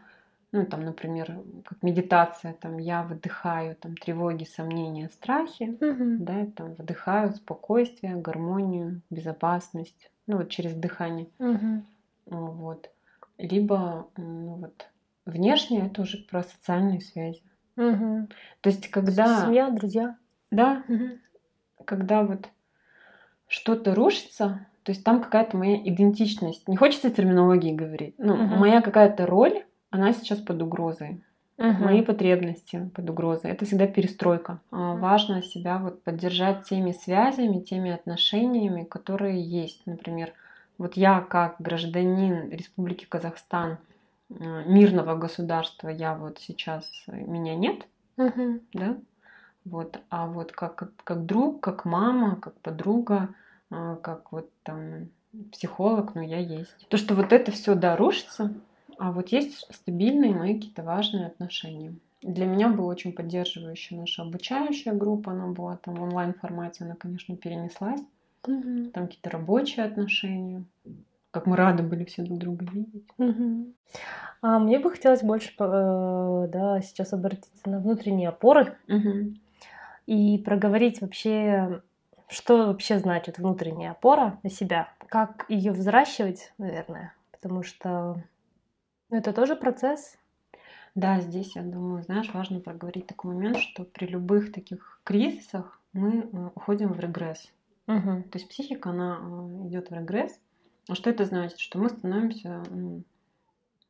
ну, 0.52 0.66
там, 0.66 0.84
например, 0.84 1.38
как 1.64 1.82
медитация, 1.82 2.54
там, 2.54 2.78
я 2.78 3.02
выдыхаю 3.02 3.76
там 3.76 3.96
тревоги, 3.96 4.44
сомнения, 4.44 5.08
страхи, 5.10 5.76
угу. 5.80 6.24
да, 6.24 6.46
там, 6.56 6.74
выдыхаю 6.74 7.32
спокойствие, 7.32 8.16
гармонию, 8.16 9.00
безопасность, 9.10 10.10
ну, 10.26 10.38
вот 10.38 10.48
через 10.48 10.74
дыхание. 10.74 11.28
Угу. 11.38 11.84
Вот. 12.26 12.90
Либо, 13.38 14.08
ну, 14.16 14.56
вот, 14.56 14.88
внешне 15.24 15.86
это 15.86 16.02
уже 16.02 16.18
про 16.18 16.42
социальные 16.42 17.00
связи. 17.00 17.42
Угу. 17.76 18.28
То 18.60 18.70
есть, 18.70 18.88
когда... 18.90 19.46
Семья, 19.46 19.70
друзья. 19.70 20.16
Да. 20.50 20.82
Угу. 20.88 21.84
Когда 21.84 22.24
вот 22.24 22.48
что-то 23.50 23.94
рушится, 23.96 24.66
то 24.84 24.92
есть 24.92 25.04
там 25.04 25.20
какая-то 25.20 25.56
моя 25.56 25.76
идентичность. 25.76 26.66
Не 26.68 26.76
хочется 26.76 27.10
терминологии 27.10 27.74
говорить. 27.74 28.14
Ну, 28.16 28.34
угу. 28.34 28.54
моя 28.56 28.80
какая-то 28.80 29.26
роль 29.26 29.64
она 29.90 30.12
сейчас 30.12 30.38
под 30.38 30.62
угрозой. 30.62 31.22
Угу. 31.58 31.84
Мои 31.84 32.00
потребности 32.02 32.90
под 32.94 33.10
угрозой. 33.10 33.50
Это 33.50 33.66
всегда 33.66 33.86
перестройка. 33.86 34.60
Угу. 34.70 34.98
Важно 34.98 35.42
себя 35.42 35.78
вот 35.78 36.02
поддержать 36.04 36.62
теми 36.62 36.92
связями, 36.92 37.60
теми 37.60 37.90
отношениями, 37.90 38.84
которые 38.84 39.42
есть. 39.42 39.84
Например, 39.84 40.32
вот 40.78 40.94
я 40.94 41.20
как 41.20 41.56
гражданин 41.58 42.50
Республики 42.50 43.04
Казахстан, 43.06 43.78
э, 44.30 44.62
мирного 44.66 45.16
государства, 45.16 45.88
я 45.88 46.14
вот 46.14 46.38
сейчас, 46.38 46.88
э, 47.08 47.16
меня 47.16 47.56
нет, 47.56 47.86
угу. 48.16 48.60
да, 48.72 48.96
вот, 49.70 50.00
а 50.11 50.26
вот 50.26 50.52
как, 50.52 50.92
как 51.04 51.26
друг, 51.26 51.61
как 51.61 51.85
мама, 51.85 52.37
как 52.37 52.54
подруга, 52.61 53.28
э, 53.70 53.96
как 54.02 54.33
вот 54.33 54.50
там 54.62 55.09
психолог, 55.52 56.14
ну 56.14 56.22
я 56.22 56.38
есть. 56.38 56.88
То, 56.88 56.96
что 56.96 57.14
вот 57.14 57.33
это 57.33 57.52
все, 57.52 57.74
да, 57.74 57.96
рушится, 57.96 58.52
а 58.98 59.12
вот 59.12 59.28
есть 59.28 59.66
стабильные 59.72 60.35
мои 60.35 60.54
какие-то 60.54 60.83
важные 60.83 61.26
отношения. 61.26 61.94
Для 62.22 62.46
меня 62.46 62.68
была 62.68 62.88
очень 62.88 63.12
поддерживающая 63.12 63.98
наша 63.98 64.22
обучающая 64.22 64.92
группа, 64.92 65.33
она 65.33 65.46
была 65.46 65.76
там 65.76 65.94
в 65.94 66.02
онлайн-формате, 66.02 66.85
она, 66.85 66.94
конечно, 66.96 67.37
перенеслась. 67.37 68.02
Угу. 68.46 68.90
Там 68.92 69.06
какие-то 69.06 69.30
рабочие 69.30 69.87
отношения, 69.87 70.64
как 71.30 71.46
мы 71.46 71.56
рады 71.56 71.83
были 71.83 72.04
все 72.04 72.22
друг 72.22 72.38
друга 72.38 72.66
видеть. 72.66 73.06
Угу. 73.16 73.72
А 74.42 74.59
мне 74.59 74.78
бы 74.78 74.90
хотелось 74.90 75.22
больше, 75.22 75.52
э, 75.59 76.48
да, 76.52 76.80
сейчас 76.83 77.12
обратиться 77.12 77.68
на 77.68 77.78
внутренние 77.78 78.28
опоры 78.30 78.76
угу. 78.88 79.35
И 80.10 80.38
проговорить 80.38 81.00
вообще, 81.00 81.82
что 82.26 82.66
вообще 82.66 82.98
значит 82.98 83.38
внутренняя 83.38 83.92
опора 83.92 84.40
на 84.42 84.50
себя, 84.50 84.92
как 85.06 85.46
ее 85.48 85.70
взращивать, 85.70 86.52
наверное, 86.58 87.14
потому 87.30 87.62
что 87.62 88.20
это 89.08 89.32
тоже 89.32 89.54
процесс? 89.54 90.18
Да, 90.96 91.20
здесь, 91.20 91.54
я 91.54 91.62
думаю, 91.62 92.02
знаешь, 92.02 92.28
важно 92.34 92.58
проговорить 92.58 93.06
такой 93.06 93.34
момент, 93.34 93.58
что 93.58 93.84
при 93.84 94.06
любых 94.06 94.52
таких 94.52 95.00
кризисах 95.04 95.80
мы 95.92 96.22
э, 96.22 96.50
уходим 96.56 96.92
в 96.92 96.98
регресс. 96.98 97.48
Угу. 97.86 98.24
То 98.32 98.38
есть 98.38 98.48
психика, 98.48 98.90
она 98.90 99.20
э, 99.22 99.68
идет 99.68 99.90
в 99.90 99.94
регресс. 99.94 100.36
А 100.88 100.96
что 100.96 101.10
это 101.10 101.24
значит? 101.24 101.60
Что 101.60 101.78
мы 101.78 101.88
становимся 101.88 102.64
ну, 102.68 103.04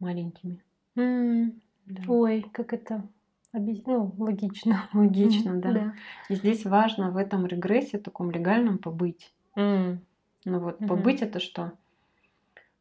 маленькими. 0.00 0.62
Mm. 0.96 1.58
Да. 1.86 2.02
Ой, 2.08 2.44
как 2.52 2.74
это 2.74 3.08
ну, 3.52 4.14
логично. 4.18 4.88
Логично, 4.92 5.56
да. 5.56 5.72
да. 5.72 5.94
И 6.28 6.34
здесь 6.34 6.64
важно 6.64 7.10
в 7.10 7.16
этом 7.16 7.46
регрессе 7.46 7.98
таком 7.98 8.30
легальном 8.30 8.78
побыть. 8.78 9.32
Mm. 9.56 9.98
Ну 10.44 10.58
вот, 10.58 10.80
mm-hmm. 10.80 10.86
побыть 10.86 11.22
это 11.22 11.40
что? 11.40 11.72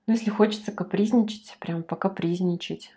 Ну, 0.08 0.14
если 0.14 0.30
хочется 0.30 0.72
капризничать, 0.72 1.56
прям 1.60 1.84
покапризничать. 1.84 2.94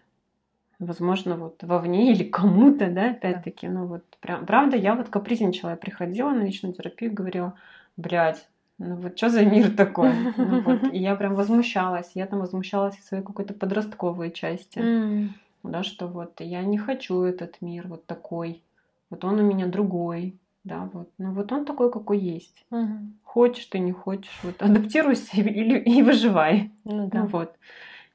Возможно, 0.79 1.37
вот 1.37 1.63
вовне 1.63 2.13
или 2.13 2.25
кому-то, 2.25 2.91
да, 2.91 3.11
опять-таки. 3.11 3.69
Ну 3.69 3.87
вот, 3.87 4.05
прям, 4.21 4.47
правда, 4.47 4.77
я 4.77 4.95
вот 4.95 5.09
капризничала, 5.09 5.71
я 5.71 5.77
приходила 5.77 6.31
на 6.31 6.43
личную 6.43 6.75
терапию, 6.75 7.13
говорила, 7.13 7.55
блядь, 7.97 8.49
ну 8.79 8.97
вот 8.97 9.17
что 9.17 9.29
за 9.29 9.45
мир 9.45 9.71
такой? 9.71 10.13
Ну, 10.37 10.63
вот. 10.63 10.93
И 10.93 10.99
я 10.99 11.15
прям 11.15 11.35
возмущалась. 11.35 12.11
Я 12.15 12.27
там 12.27 12.41
возмущалась 12.41 12.97
в 12.97 13.05
своей 13.05 13.23
какой-то 13.23 13.55
подростковой 13.55 14.31
части. 14.31 14.79
Mm. 14.79 15.29
Да, 15.63 15.83
что 15.83 16.09
вот 16.09 16.41
я 16.41 16.63
не 16.65 16.79
хочу 16.79 17.23
этот 17.23 17.61
мир 17.61 17.89
вот 17.89 18.07
такой. 18.07 18.63
вот 19.11 19.25
он 19.25 19.39
у 19.39 19.43
меня 19.43 19.67
другой, 19.67 20.39
да, 20.65 20.89
вот. 20.93 21.11
Ну 21.19 21.33
вот 21.33 21.53
он 21.53 21.65
такой, 21.65 21.91
какой 21.93 22.19
есть. 22.19 22.65
Угу. 22.71 23.13
Хочешь 23.23 23.67
ты, 23.67 23.79
не 23.79 23.93
хочешь, 23.93 24.39
вот 24.43 24.61
адаптируйся 24.63 25.37
или, 25.41 25.79
и 25.79 26.03
выживай. 26.03 26.73
Ну 26.85 27.09
да. 27.09 27.21
Ну 27.21 27.27
вот. 27.27 27.55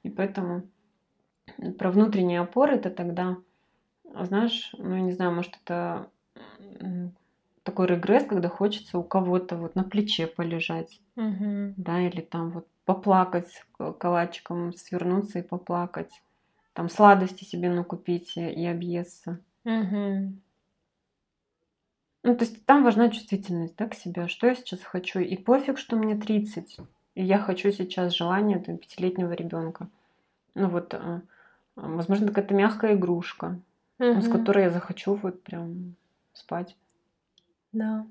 И 0.04 0.10
поэтому 0.10 0.64
про 1.78 1.92
внутренние 1.92 2.42
опоры 2.42 2.76
это 2.76 2.90
тогда, 2.90 3.38
знаешь, 4.04 4.74
ну 4.78 4.96
я 4.96 5.02
не 5.02 5.12
знаю, 5.12 5.34
может 5.34 5.58
это 5.64 6.10
такой 7.64 7.88
регресс, 7.88 8.26
когда 8.26 8.50
хочется 8.50 8.98
у 8.98 9.04
кого-то 9.04 9.58
вот 9.58 9.76
на 9.76 9.84
плече 9.84 10.28
полежать, 10.28 11.02
Мгм. 11.16 11.74
да, 11.78 12.00
или 12.00 12.22
там 12.22 12.52
вот 12.52 12.68
поплакать 12.86 13.66
калачиком, 14.00 14.74
свернуться 14.74 15.40
и 15.40 15.42
поплакать, 15.42 16.22
там 16.78 16.90
сладости 16.90 17.44
себе 17.44 17.72
накупить 17.72 18.38
и 18.38 18.64
объесться. 18.68 19.40
Мгм. 19.64 20.40
Ну, 22.22 22.36
то 22.36 22.46
есть 22.46 22.64
там 22.68 22.84
важна 22.84 23.10
чувствительность, 23.10 23.76
да, 23.78 23.88
к 23.88 23.96
себе, 23.96 24.28
что 24.28 24.46
я 24.46 24.54
сейчас 24.54 24.84
хочу. 24.84 25.18
И 25.18 25.38
пофиг, 25.38 25.80
что 25.80 25.96
мне 25.96 26.16
30, 26.16 26.78
и 27.16 27.24
я 27.24 27.40
хочу 27.40 27.72
сейчас 27.72 28.14
желание 28.14 28.60
там, 28.60 28.78
пятилетнего 28.78 29.32
ребенка. 29.32 29.88
Ну 30.54 30.70
вот, 30.70 30.94
э, 30.94 31.22
возможно, 31.76 32.28
какая-то 32.28 32.54
мягкая 32.54 32.94
игрушка, 32.94 33.60
ну, 33.98 34.22
с 34.22 34.30
которой 34.30 34.66
я 34.66 34.70
захочу 34.70 35.16
вот 35.16 35.42
прям 35.42 35.96
спать. 36.34 36.78
Да. 37.72 38.06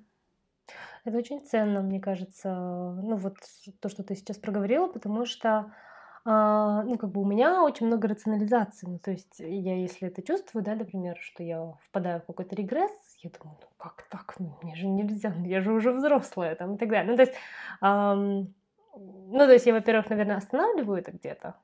Это 1.05 1.19
очень 1.19 1.47
ценно, 1.47 1.83
мне 1.83 2.01
кажется, 2.01 2.53
ну 3.01 3.15
вот 3.15 3.37
то, 3.79 3.89
что 3.89 4.03
ты 4.03 4.17
сейчас 4.17 4.39
проговорила, 4.39 4.89
потому 4.89 5.25
что, 5.25 5.73
а, 6.29 6.83
ну 6.83 6.99
как 6.99 7.11
бы 7.13 7.21
у 7.21 7.25
меня 7.25 7.63
очень 7.63 7.87
много 7.87 8.09
рационализации, 8.09 8.89
ну 8.89 8.99
то 8.99 9.13
есть 9.13 9.39
я 9.39 9.77
если 9.77 10.09
это 10.09 10.23
чувствую, 10.23 10.65
да, 10.65 10.75
например, 10.75 11.17
что 11.21 11.45
я 11.45 11.75
впадаю 11.85 12.21
в 12.21 12.27
какой-то 12.27 12.57
регресс, 12.57 12.91
я 13.23 13.31
думаю, 13.31 13.57
ну 13.61 13.69
как 13.77 14.03
так, 14.11 14.35
ну 14.41 14.59
мне 14.61 14.75
же 14.75 14.89
нельзя, 14.89 15.31
ну, 15.31 15.45
я 15.47 15.61
же 15.61 15.73
уже 15.73 15.93
взрослая, 15.93 16.57
там 16.57 16.75
и 16.75 16.79
так 16.79 16.89
далее. 16.89 17.13
Ну 17.13 17.17
то 17.17 17.23
есть, 17.23 17.35
ам, 17.81 18.53
ну 18.97 19.39
то 19.39 19.53
есть 19.53 19.67
я, 19.67 19.73
во-первых, 19.73 20.11
наверное, 20.11 20.39
останавливаю 20.39 20.99
это 20.99 21.13
где-то, 21.13 21.55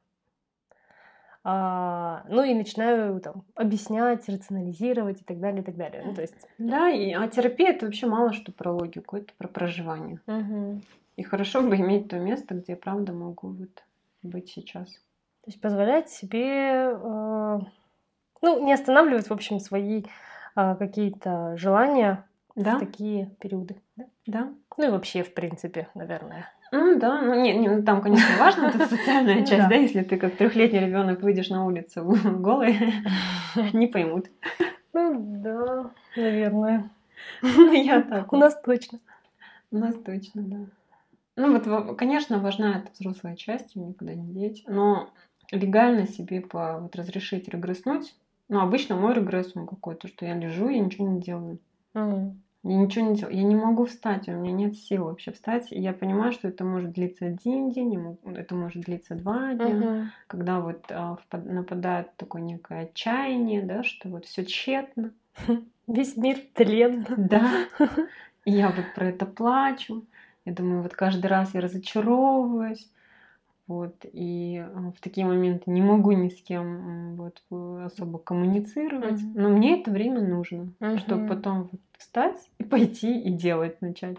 а, 1.45 2.25
ну 2.29 2.45
и 2.45 2.55
начинаю 2.55 3.21
там 3.21 3.45
объяснять, 3.57 4.29
рационализировать 4.29 5.23
и 5.23 5.25
так 5.25 5.41
далее, 5.41 5.63
и 5.63 5.65
так 5.65 5.77
далее. 5.77 6.05
Ну 6.07 6.15
то 6.15 6.23
есть, 6.23 6.37
Да, 6.59 6.89
и, 6.89 7.11
а 7.13 7.27
терапия 7.27 7.71
это 7.71 7.87
вообще 7.87 8.07
мало 8.07 8.33
что 8.33 8.53
про 8.53 8.71
логику, 8.71 9.17
это 9.17 9.33
про 9.37 9.49
проживание. 9.49 10.21
мгм. 10.27 10.83
И 11.17 11.23
хорошо 11.25 11.63
бы 11.63 11.77
иметь 11.77 12.09
то 12.09 12.19
место, 12.19 12.55
где 12.55 12.73
я 12.73 12.77
правда 12.77 13.13
могу 13.13 13.49
вот 13.49 13.83
быть 14.23 14.51
сейчас. 14.51 14.89
То 15.45 15.49
есть 15.51 15.61
позволять 15.61 16.09
себе, 16.11 16.93
э, 16.93 17.59
ну, 18.43 18.65
не 18.65 18.73
останавливать, 18.73 19.29
в 19.29 19.33
общем, 19.33 19.59
свои 19.61 20.05
а, 20.55 20.75
какие-то 20.77 21.57
желания 21.57 22.25
Да, 22.55 22.77
в 22.77 22.81
такие 22.81 23.27
периоды. 23.41 23.77
да? 23.97 24.05
да. 24.27 24.53
Ну 24.77 24.87
и 24.87 24.91
вообще, 24.91 25.23
в 25.23 25.35
принципе, 25.35 25.89
наверное. 25.95 26.49
Ну 26.71 26.99
да, 26.99 27.21
ну 27.21 27.35
не, 27.35 27.53
не, 27.53 27.69
ну, 27.69 27.83
там, 27.83 28.01
конечно, 28.01 28.27
важно 28.39 28.67
эта 28.67 28.87
социальная 28.87 29.35
Ну 29.41 29.47
часть, 29.47 29.69
да. 29.69 29.75
если 29.75 30.03
ты 30.03 30.17
как 30.17 30.37
трехлетний 30.37 30.81
ребенок 30.81 31.21
выйдешь 31.23 31.51
на 31.51 31.67
улицу 31.67 32.03
голый, 32.25 32.79
не 33.73 33.87
поймут. 33.89 34.27
Ну 34.93 35.15
да, 35.43 35.91
наверное. 36.17 36.89
Ну, 37.43 37.73
Я 37.73 38.03
так. 38.03 38.33
У 38.33 38.37
нас 38.37 38.59
точно. 38.63 38.99
У 39.71 39.79
нас 39.79 39.95
точно, 39.97 40.43
да. 40.43 40.57
Ну 41.43 41.53
вот, 41.53 41.67
во- 41.67 41.95
конечно, 41.97 42.39
важна 42.39 42.79
эта 42.79 42.93
взрослая 42.93 43.35
часть, 43.35 43.75
её 43.75 43.85
никуда 43.89 44.15
не 44.15 44.33
деть, 44.33 44.63
но 44.69 45.11
легально 45.51 46.07
себе 46.07 46.41
по, 46.41 46.79
вот, 46.79 46.95
разрешить 46.95 47.49
регресснуть, 47.49 48.15
ну, 48.49 48.61
обычно 48.61 48.95
мой 48.95 49.13
регресс 49.13 49.51
он 49.57 49.67
какой-то, 49.67 50.07
что 50.07 50.25
я 50.25 50.35
лежу, 50.37 50.69
я 50.69 50.79
ничего 50.79 51.09
не 51.09 51.21
делаю. 51.21 51.59
М. 51.95 52.43
Я 52.63 52.77
ничего 52.77 53.07
не 53.11 53.17
делаю. 53.17 53.35
Я 53.37 53.43
не 53.43 53.57
могу 53.57 53.87
встать, 53.87 54.29
у 54.29 54.33
меня 54.33 54.53
нет 54.53 54.77
сил 54.77 55.07
вообще 55.07 55.33
встать. 55.33 55.73
И 55.73 55.81
я 55.81 55.93
понимаю, 55.93 56.31
что 56.31 56.47
это 56.47 56.65
может 56.65 56.93
длиться 56.93 57.27
один 57.27 57.71
день, 57.71 58.17
это 58.25 58.55
может 58.55 58.85
длиться 58.85 59.17
два 59.17 59.55
дня. 59.55 59.69
Мгм. 59.75 60.13
Когда 60.29 60.61
вот 60.61 60.85
а, 60.93 61.17
нападает 61.33 62.15
такое 62.17 62.41
некое 62.43 62.83
отчаяние, 62.85 63.63
да, 63.63 63.83
что 63.83 64.09
вот 64.11 64.27
все 64.27 64.45
тщетно. 64.45 65.13
Весь 65.89 66.17
мир 66.17 66.39
тлен. 66.55 67.05
Да. 67.17 67.67
И 68.45 68.53
я 68.53 68.71
вот 68.71 68.95
про 68.95 69.07
это 69.09 69.27
плачу. 69.27 70.07
Я 70.45 70.53
думаю, 70.53 70.83
вот 70.83 70.93
каждый 70.95 71.27
раз 71.27 71.55
я 71.55 71.61
разочаровываюсь. 71.61 72.91
Вот, 73.69 73.95
и 74.13 74.63
в 74.95 75.01
такие 75.01 75.25
моменты 75.25 75.71
не 75.71 75.81
могу 75.81 76.13
ни 76.13 76.29
с 76.29 76.43
кем 76.43 77.15
вот, 77.17 77.43
э, 77.51 77.85
особо 77.87 78.19
коммуницировать. 78.19 79.23
Мгм. 79.23 79.33
Но 79.35 79.49
мне 79.49 79.81
это 79.81 79.91
время 79.91 80.21
нужно, 80.21 80.73
чтобы 80.99 81.23
Мгм. 81.23 81.29
потом 81.29 81.63
вот 81.71 81.81
встать 81.97 82.51
и 82.59 82.65
пойти 82.65 83.21
и 83.21 83.31
делать 83.31 83.81
начать. 83.81 84.19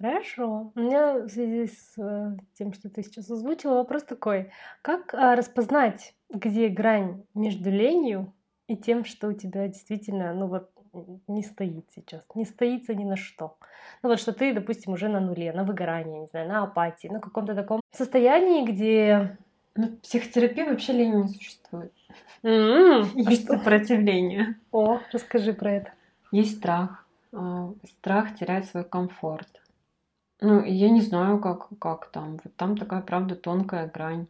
Хорошо. 0.00 0.72
У 0.74 0.80
меня 0.80 1.18
в 1.18 1.28
связи 1.28 1.66
с 1.66 1.98
э, 1.98 2.36
тем, 2.54 2.72
что 2.72 2.88
ты 2.88 3.02
сейчас 3.02 3.30
озвучила, 3.30 3.74
вопрос 3.74 4.02
такой. 4.04 4.50
Как 4.80 5.12
а, 5.12 5.36
распознать, 5.36 6.14
где 6.30 6.68
грань 6.68 7.22
между 7.34 7.70
ленью 7.70 8.32
и 8.66 8.76
тем, 8.76 9.04
что 9.04 9.28
у 9.28 9.32
тебя 9.34 9.68
действительно, 9.68 10.32
ну 10.32 10.46
вот, 10.46 10.70
не 11.28 11.42
стоит 11.42 11.86
сейчас, 11.94 12.22
не 12.34 12.44
стоится 12.44 12.94
ни 12.94 13.04
на 13.04 13.16
что? 13.16 13.56
Ну 14.02 14.08
вот, 14.08 14.18
что 14.20 14.32
ты, 14.32 14.52
допустим, 14.54 14.92
уже 14.92 15.08
на 15.08 15.20
нуле, 15.20 15.52
на 15.52 15.64
выгорании, 15.64 16.20
не 16.20 16.26
знаю, 16.26 16.48
на 16.48 16.62
апатии, 16.62 17.08
на 17.08 17.20
каком-то 17.20 17.54
таком 17.54 17.80
состоянии, 17.92 18.64
где... 18.66 19.36
В 19.76 19.96
психотерапии 20.02 20.64
вообще 20.64 20.92
лени 20.92 21.22
не 21.22 21.28
существует. 21.28 21.92
А 22.42 22.48
Есть 23.14 23.44
что? 23.44 23.56
сопротивление. 23.56 24.56
О, 24.72 24.98
расскажи 25.12 25.52
про 25.52 25.72
это. 25.72 25.92
Есть 26.32 26.58
страх. 26.58 27.06
а, 27.32 27.72
Страх 27.84 28.34
терять 28.34 28.66
свой 28.68 28.84
комфорт. 28.84 29.48
Ну, 30.40 30.64
я 30.64 30.90
не 30.90 31.00
знаю, 31.02 31.38
как, 31.38 31.68
как 31.78 32.10
там. 32.10 32.38
Вот 32.42 32.56
там 32.56 32.76
такая, 32.76 33.00
правда, 33.02 33.36
тонкая 33.36 33.86
грань. 33.88 34.26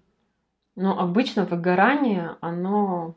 Но 0.76 0.98
обычно 0.98 1.44
выгорание, 1.44 2.36
оно 2.40 3.14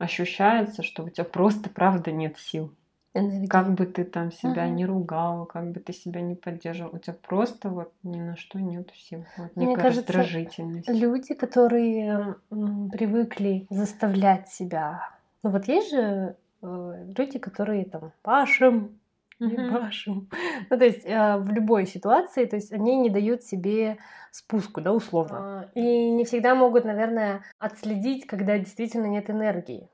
ощущается, 0.00 0.82
что 0.82 1.04
у 1.04 1.08
тебя 1.10 1.24
просто, 1.24 1.70
правда, 1.70 2.10
нет 2.10 2.38
сил. 2.38 2.74
Энергия. 3.12 3.48
Как 3.48 3.74
бы 3.74 3.86
ты 3.86 4.04
там 4.04 4.30
себя 4.30 4.66
Мгм. 4.66 4.76
не 4.76 4.86
ругал, 4.86 5.46
как 5.46 5.72
бы 5.72 5.80
ты 5.80 5.92
себя 5.92 6.20
не 6.20 6.36
поддерживал, 6.36 6.94
у 6.94 6.98
тебя 6.98 7.16
просто 7.20 7.68
вот 7.68 7.92
ни 8.04 8.20
на 8.20 8.36
что 8.36 8.60
нет 8.60 8.90
сил. 8.94 9.24
Вот 9.36 9.56
Мне 9.56 9.66
некая 9.66 9.82
кажется, 9.82 10.12
раздражительность. 10.12 10.88
Люди, 10.88 11.34
которые 11.34 12.36
привыкли 12.92 13.66
заставлять 13.68 14.48
себя. 14.48 15.08
Ну 15.42 15.50
вот 15.50 15.66
есть 15.66 15.90
же 15.90 16.36
э, 16.62 17.04
люди, 17.16 17.38
которые 17.38 17.84
там 17.84 18.12
пашем, 18.22 18.99
пашем. 19.72 20.28
Ну 20.68 20.78
то 20.78 20.84
есть 20.84 21.04
э, 21.04 21.36
в 21.38 21.50
любой 21.50 21.86
ситуации, 21.86 22.44
то 22.44 22.56
есть 22.56 22.72
они 22.72 22.96
не 22.96 23.10
дают 23.10 23.42
себе 23.42 23.98
спуску, 24.30 24.80
да, 24.80 24.92
условно. 24.92 25.60
А, 25.60 25.70
И 25.74 26.10
не 26.10 26.24
всегда 26.24 26.54
могут, 26.54 26.84
наверное, 26.84 27.42
отследить, 27.58 28.26
когда 28.26 28.58
действительно 28.58 29.06
нет 29.06 29.30
энергии. 29.30 29.88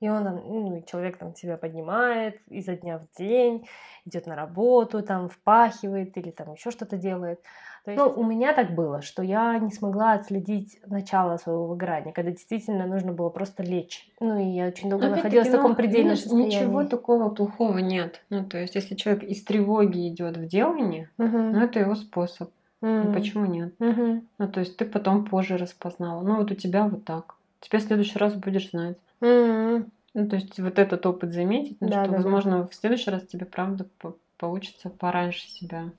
И 0.00 0.08
он 0.08 0.24
там, 0.24 0.36
ну, 0.36 0.82
человек 0.86 1.18
там 1.18 1.34
себя 1.34 1.58
поднимает 1.58 2.40
изо 2.48 2.74
дня 2.74 2.98
в 2.98 3.06
день, 3.18 3.66
идет 4.06 4.26
на 4.26 4.34
работу, 4.34 5.02
там 5.02 5.28
впахивает 5.28 6.16
или 6.16 6.30
там 6.30 6.54
еще 6.54 6.70
что-то 6.70 6.96
делает. 6.96 7.40
То 7.84 7.92
есть, 7.92 8.02
ну, 8.04 8.12
у 8.12 8.24
меня 8.24 8.52
так 8.52 8.74
было, 8.74 9.00
что 9.00 9.22
я 9.22 9.58
не 9.58 9.70
смогла 9.70 10.12
отследить 10.12 10.78
начало 10.86 11.38
своего 11.38 11.66
выгорания, 11.66 12.12
когда 12.12 12.30
действительно 12.30 12.86
нужно 12.86 13.12
было 13.12 13.30
просто 13.30 13.62
лечь. 13.62 14.10
Ну, 14.20 14.38
и 14.38 14.44
я 14.44 14.66
очень 14.66 14.90
долго 14.90 15.06
Опять-таки, 15.06 15.24
находилась 15.36 15.48
в 15.48 15.52
таком 15.52 15.70
ну, 15.70 15.76
предельном 15.76 16.10
видишь, 16.10 16.22
состоянии. 16.22 16.56
Ничего 16.56 16.84
такого 16.84 17.30
плохого 17.30 17.78
нет. 17.78 18.22
Ну, 18.28 18.44
то 18.44 18.58
есть, 18.58 18.74
если 18.74 18.94
человек 18.94 19.22
из 19.24 19.42
тревоги 19.44 20.08
идет 20.08 20.36
в 20.36 20.46
делание, 20.46 21.10
Мгм. 21.16 21.52
ну, 21.52 21.60
это 21.60 21.80
его 21.80 21.94
способ. 21.94 22.50
Ну, 22.82 22.88
М. 23.08 23.12
почему 23.12 23.46
нет? 23.46 23.74
Мгм. 23.78 24.28
Ну, 24.38 24.48
то 24.48 24.60
есть, 24.60 24.76
ты 24.76 24.84
потом 24.84 25.24
позже 25.24 25.56
распознала. 25.56 26.22
Ну, 26.22 26.36
вот 26.36 26.50
у 26.50 26.54
тебя 26.54 26.86
вот 26.86 27.04
так. 27.04 27.36
Теперь 27.60 27.80
в 27.80 27.84
следующий 27.84 28.18
раз 28.18 28.34
будешь 28.34 28.70
знать. 28.70 28.96
М. 29.20 29.90
Ну, 30.14 30.28
то 30.28 30.36
есть, 30.36 30.58
вот 30.58 30.78
этот 30.78 31.06
опыт 31.06 31.32
заметить, 31.32 31.76
ну, 31.80 31.88
Да, 31.88 32.04
что, 32.04 32.04
да, 32.04 32.08
да. 32.10 32.16
возможно, 32.16 32.66
в 32.66 32.74
следующий 32.74 33.10
раз 33.10 33.26
тебе, 33.26 33.46
правда, 33.46 33.86
по- 33.98 34.16
получится 34.38 34.90
пораньше 34.90 35.48
себя 35.48 35.92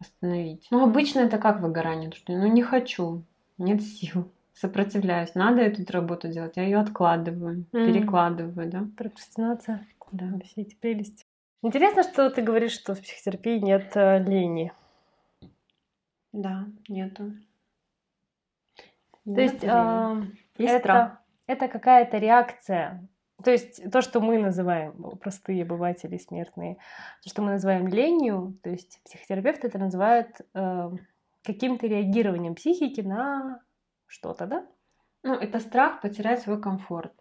остановить. 0.00 0.66
Ну, 0.70 0.82
обычно 0.82 1.20
это 1.20 1.38
как 1.38 1.60
выгорание, 1.60 2.10
что 2.12 2.32
ну, 2.32 2.46
не 2.46 2.62
хочу, 2.62 3.22
нет 3.58 3.82
сил, 3.82 4.30
сопротивляюсь, 4.54 5.34
надо 5.34 5.60
эту 5.62 5.90
работу 5.92 6.28
делать, 6.28 6.56
я 6.56 6.64
ее 6.64 6.78
откладываю, 6.78 7.66
М. 7.72 7.86
перекладываю, 7.86 8.70
да. 8.70 8.86
Прокрастинация. 8.96 9.86
Да. 10.12 10.26
Все 10.44 10.62
эти 10.62 10.74
прелести. 10.74 11.24
Интересно, 11.62 12.02
что 12.02 12.30
ты 12.30 12.42
говоришь, 12.42 12.72
что 12.72 12.94
в 12.94 13.00
психотерапии 13.00 13.58
нет 13.58 13.92
э, 13.94 14.18
лени. 14.24 14.72
Да, 16.32 16.66
нету. 16.88 17.32
То 19.24 19.40
есть 19.40 19.64
а, 19.64 20.22
Есть 20.56 20.72
это, 20.72 20.78
страх. 20.80 21.18
это 21.46 21.68
какая-то 21.68 22.18
реакция. 22.18 23.06
То 23.44 23.50
есть 23.50 23.90
то, 23.90 24.00
что 24.02 24.20
мы 24.20 24.38
называем, 24.38 24.92
простые 25.20 25.62
обыватели 25.62 26.16
смертные, 26.16 26.76
то, 27.22 27.30
что 27.30 27.42
мы 27.42 27.52
называем 27.52 27.88
ленью, 27.88 28.58
то 28.62 28.70
есть 28.70 29.00
психотерапевт 29.04 29.64
это 29.64 29.78
называет 29.78 30.40
э, 30.54 30.90
каким-то 31.42 31.86
реагированием 31.86 32.54
психики 32.54 33.00
на 33.00 33.60
что-то, 34.06 34.46
да? 34.46 34.66
Ну, 35.22 35.34
это 35.34 35.60
страх 35.60 36.00
потерять 36.00 36.42
свой 36.42 36.60
комфорт. 36.60 37.12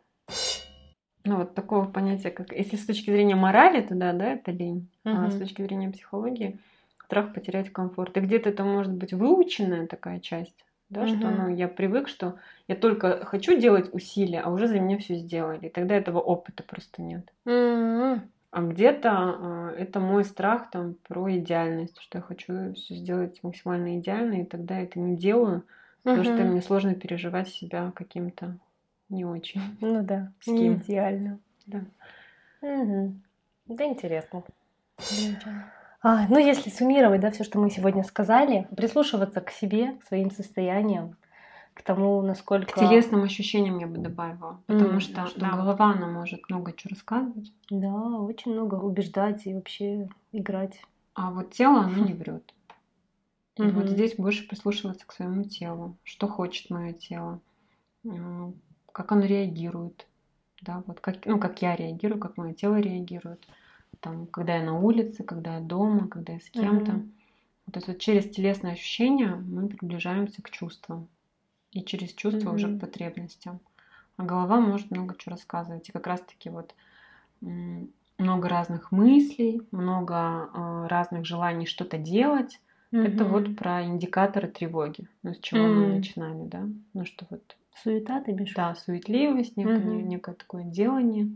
ну, 1.26 1.38
вот 1.38 1.54
такого 1.54 1.86
понятия, 1.86 2.32
как 2.32 2.52
если 2.54 2.76
с 2.76 2.86
точки 2.86 3.12
зрения 3.12 3.36
морали, 3.36 3.82
то 3.82 3.96
да, 3.96 4.14
да, 4.14 4.34
это 4.34 4.52
лень. 4.52 4.90
Угу. 5.06 5.16
А 5.16 5.32
с 5.32 5.38
точки 5.38 5.62
зрения 5.62 5.90
психологии 5.90 6.60
страх 7.06 7.34
потерять 7.34 7.72
комфорт. 7.72 8.16
И 8.18 8.20
где-то 8.20 8.50
это 8.50 8.64
может 8.64 8.94
быть 8.94 9.14
выученная 9.14 9.88
такая 9.88 10.20
часть, 10.20 10.64
да, 10.90 11.02
угу. 11.02 11.10
что 11.10 11.30
ну, 11.30 11.48
я 11.50 11.68
привык, 11.68 12.08
что 12.08 12.38
я 12.68 12.76
только 12.76 13.26
хочу 13.26 13.58
делать 13.58 13.94
усилия, 13.94 14.42
а 14.42 14.50
уже 14.50 14.68
за 14.68 14.80
меня 14.80 14.98
все 14.98 15.16
сделали. 15.16 15.68
И 15.68 15.70
тогда 15.70 15.96
этого 15.96 16.20
опыта 16.20 16.64
просто 16.64 17.02
нет. 17.02 17.32
Угу. 17.46 18.22
А 18.52 18.62
где-то 18.62 19.38
э, 19.40 19.82
это 19.82 20.00
мой 20.00 20.26
страх 20.26 20.72
там 20.72 20.96
про 21.08 21.32
идеальность, 21.38 22.00
что 22.02 22.18
я 22.18 22.22
хочу 22.24 22.74
все 22.74 22.96
сделать 22.96 23.40
максимально 23.44 24.00
идеально, 24.00 24.42
и 24.42 24.46
тогда 24.46 24.78
я 24.78 24.84
это 24.84 25.00
не 25.00 25.16
делаю, 25.16 25.58
угу. 25.58 25.64
потому 26.04 26.24
что 26.24 26.34
мне 26.34 26.62
сложно 26.62 26.96
переживать 26.96 27.50
себя 27.50 27.92
каким-то 27.96 28.58
не 29.10 29.26
очень. 29.26 29.62
Ну 29.82 30.04
да, 30.04 30.32
с 30.40 30.48
не 30.48 30.74
идеально. 30.74 31.40
Да. 31.68 31.84
Угу. 32.62 33.14
Да, 33.68 33.86
интересно. 33.86 34.44
А, 34.98 35.79
ну, 36.30 36.40
если 36.40 36.70
суммировать, 36.70 37.22
да, 37.22 37.32
все, 37.32 37.44
что 37.44 37.60
мы 37.60 37.70
сегодня 37.70 38.04
сказали, 38.04 38.68
прислушиваться 38.76 39.42
к 39.42 39.52
себе, 39.52 39.94
к 39.94 40.04
своим 40.06 40.32
состояниям, 40.32 41.16
к 41.74 41.82
тому, 41.82 42.22
насколько... 42.22 42.72
К 42.72 42.80
телесным 42.80 43.24
ощущениям 43.24 43.80
я 43.80 43.88
бы 43.88 43.98
добавила, 43.98 44.62
потому 44.68 44.98
mm, 44.98 45.00
что, 45.00 45.28
что 45.28 45.40
да, 45.40 45.52
голова, 45.52 45.92
она 45.92 46.08
может 46.08 46.50
много 46.50 46.74
чего 46.74 46.92
рассказывать. 46.92 47.52
Да, 47.70 47.94
очень 47.94 48.54
много 48.54 48.76
убеждать 48.76 49.46
и 49.46 49.54
вообще 49.54 50.10
играть. 50.32 50.82
А 51.16 51.32
вот 51.32 51.52
тело, 51.52 51.82
оно 51.82 52.06
не 52.06 52.14
врет. 52.14 52.54
И 53.58 53.62
mm-hmm. 53.62 53.72
вот 53.72 53.90
здесь 53.90 54.16
больше 54.16 54.48
прислушиваться 54.48 55.06
к 55.06 55.12
своему 55.12 55.44
телу. 55.44 55.98
Что 56.04 56.28
хочет 56.28 56.70
мое 56.70 56.94
тело? 56.94 57.42
как 58.92 59.12
оно 59.12 59.26
реагирует, 59.26 60.08
да, 60.62 60.84
вот 60.86 61.00
как, 61.00 61.26
ну, 61.26 61.40
как 61.40 61.62
я 61.62 61.76
реагирую, 61.76 62.20
как 62.20 62.38
мое 62.38 62.54
тело 62.54 62.76
реагирует, 62.76 63.46
там, 64.00 64.28
когда 64.28 64.58
я 64.58 64.64
на 64.64 64.80
улице, 64.80 65.24
когда 65.24 65.56
я 65.56 65.62
дома, 65.62 66.08
когда 66.08 66.34
я 66.34 66.40
с 66.40 66.50
кем-то. 66.50 66.92
Mm-hmm. 66.92 67.72
То 67.72 67.78
есть 67.78 67.88
вот 67.88 68.00
через 68.00 68.30
телесные 68.30 68.74
ощущения 68.74 69.36
мы 69.36 69.68
приближаемся 69.68 70.42
к 70.42 70.50
чувствам. 70.50 71.08
И 71.72 71.84
через 71.84 72.14
чувства 72.14 72.50
mm-hmm. 72.50 72.56
уже 72.56 72.78
к 72.78 72.80
потребностям. 72.80 73.60
А 74.18 74.24
голова 74.24 74.60
может 74.60 74.90
много 74.92 75.16
чего 75.18 75.36
рассказывать. 75.36 75.90
И 75.90 75.92
как 75.92 76.08
раз-таки 76.08 76.50
вот 76.50 76.74
много 77.42 78.50
разных 78.50 78.92
мыслей, 78.92 79.62
много 79.72 80.50
э, 80.54 80.88
разных 80.88 81.26
желаний 81.26 81.66
что-то 81.66 81.98
делать. 81.98 82.60
Mm-hmm. 82.92 83.08
Это 83.08 83.26
вот 83.26 83.56
про 83.56 83.86
индикаторы 83.86 84.48
тревоги. 84.48 85.08
Ну, 85.24 85.34
с 85.34 85.40
чего 85.40 85.62
mm-hmm. 85.62 85.74
мы 85.74 85.88
начинали, 85.96 86.48
да? 86.48 86.68
Ну, 86.94 87.06
что 87.06 87.28
вот 87.30 87.56
Суета 87.84 88.22
ты 88.22 88.32
бишь? 88.32 88.54
Да, 88.54 88.76
суетливость, 88.76 89.56
некое, 89.58 89.80
угу. 89.80 90.02
некое 90.02 90.36
такое 90.36 90.64
делание. 90.64 91.30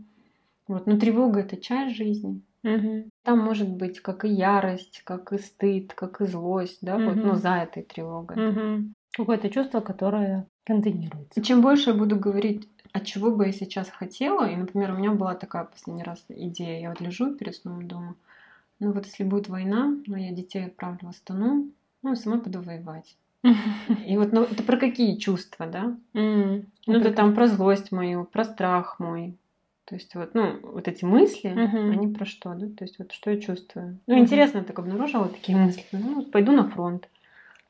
Вот. 0.68 0.86
Но 0.86 0.98
тревога 0.98 1.40
это 1.40 1.56
часть 1.56 1.96
жизни. 1.96 2.40
Угу. 2.64 3.10
Там 3.22 3.38
может 3.38 3.68
быть 3.68 4.00
как 4.00 4.24
и 4.24 4.28
ярость, 4.28 5.02
как 5.04 5.32
и 5.32 5.38
стыд, 5.38 5.92
как 5.94 6.20
и 6.20 6.26
злость, 6.26 6.78
да, 6.80 6.96
угу. 6.96 7.04
вот, 7.04 7.16
но 7.16 7.34
за 7.34 7.56
этой 7.56 7.82
тревогой. 7.82 8.48
Угу. 8.48 8.88
Какое-то 9.16 9.50
чувство, 9.50 9.80
которое 9.80 10.46
контейнируется. 10.64 11.40
И 11.40 11.42
чем 11.42 11.60
больше 11.60 11.90
я 11.90 11.96
буду 11.96 12.16
говорить, 12.16 12.68
от 12.92 13.04
чего 13.04 13.30
бы 13.30 13.46
я 13.46 13.52
сейчас 13.52 13.90
хотела, 13.90 14.48
и, 14.48 14.56
например, 14.56 14.92
у 14.92 14.96
меня 14.96 15.12
была 15.12 15.34
такая 15.34 15.64
последний 15.64 16.02
раз 16.02 16.24
идея, 16.28 16.80
я 16.80 16.88
вот 16.88 17.00
лежу 17.00 17.34
перед 17.34 17.54
сном 17.54 17.86
дома, 17.86 18.14
ну 18.80 18.92
вот 18.92 19.06
если 19.06 19.24
будет 19.24 19.48
война, 19.48 19.96
ну 20.06 20.16
я 20.16 20.32
детей 20.32 20.66
отправлю 20.66 21.00
в 21.02 21.08
Астану, 21.08 21.68
ну 22.02 22.12
и 22.12 22.16
сама 22.16 22.38
пойду 22.38 22.60
воевать. 22.60 23.16
И 24.06 24.16
вот, 24.16 24.32
ну, 24.32 24.42
это 24.42 24.62
про 24.62 24.78
какие 24.78 25.18
чувства, 25.18 25.66
да? 25.66 25.96
Mm. 26.14 26.64
Ну, 26.86 26.94
это 26.98 27.12
там 27.12 27.34
про 27.34 27.46
злость 27.46 27.92
мою, 27.92 28.24
про 28.24 28.44
страх 28.44 28.98
мой. 28.98 29.36
То 29.84 29.96
есть 29.96 30.14
вот, 30.14 30.34
ну, 30.34 30.58
вот 30.62 30.88
эти 30.88 31.04
мысли, 31.04 31.50
uh-huh. 31.50 31.90
они 31.90 32.08
про 32.08 32.24
что, 32.24 32.54
да? 32.54 32.66
То 32.66 32.84
есть 32.84 32.98
вот 32.98 33.12
что 33.12 33.30
я 33.30 33.40
чувствую. 33.40 33.98
Ну, 34.06 34.16
uh-huh. 34.16 34.20
интересно, 34.20 34.58
я 34.58 34.64
так 34.64 34.78
обнаружила 34.78 35.28
такие 35.28 35.58
мысли. 35.58 35.84
Ну, 35.92 36.16
вот 36.16 36.30
пойду 36.30 36.52
на 36.52 36.68
фронт. 36.68 37.08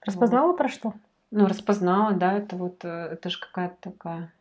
Распознала 0.01 0.49
вот. 0.49 0.59
про 0.59 0.69
что? 0.69 0.95
Ну, 1.31 1.47
распознала, 1.47 2.13
да, 2.13 2.35
это 2.35 2.55
вот, 2.57 2.85
э, 2.85 3.09
это 3.13 3.31
же 3.31 3.41
какая-то 3.41 3.91
такая, 3.91 4.33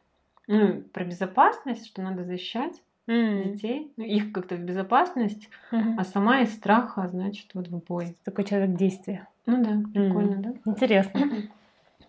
ну, 0.45 0.83
про 0.93 1.03
безопасность, 1.05 1.87
что 1.87 2.03
надо 2.03 2.23
защищать 2.23 2.79
mm. 3.07 3.53
детей, 3.53 3.91
ну, 3.97 4.03
их 4.03 4.31
как-то 4.31 4.55
в 4.55 4.59
безопасность, 4.59 5.49
mm-hmm. 5.71 5.95
а 5.97 6.03
сама 6.03 6.41
из 6.41 6.53
страха, 6.53 7.07
значит, 7.07 7.47
вот 7.55 7.67
в 7.67 7.83
бой. 7.83 8.15
Такой 8.23 8.43
человек 8.43 8.75
действия. 8.75 9.27
Ну 9.45 9.63
да, 9.63 9.81
прикольно, 9.91 10.35
mm. 10.35 10.41
да? 10.41 10.71
Интересно. 10.71 11.21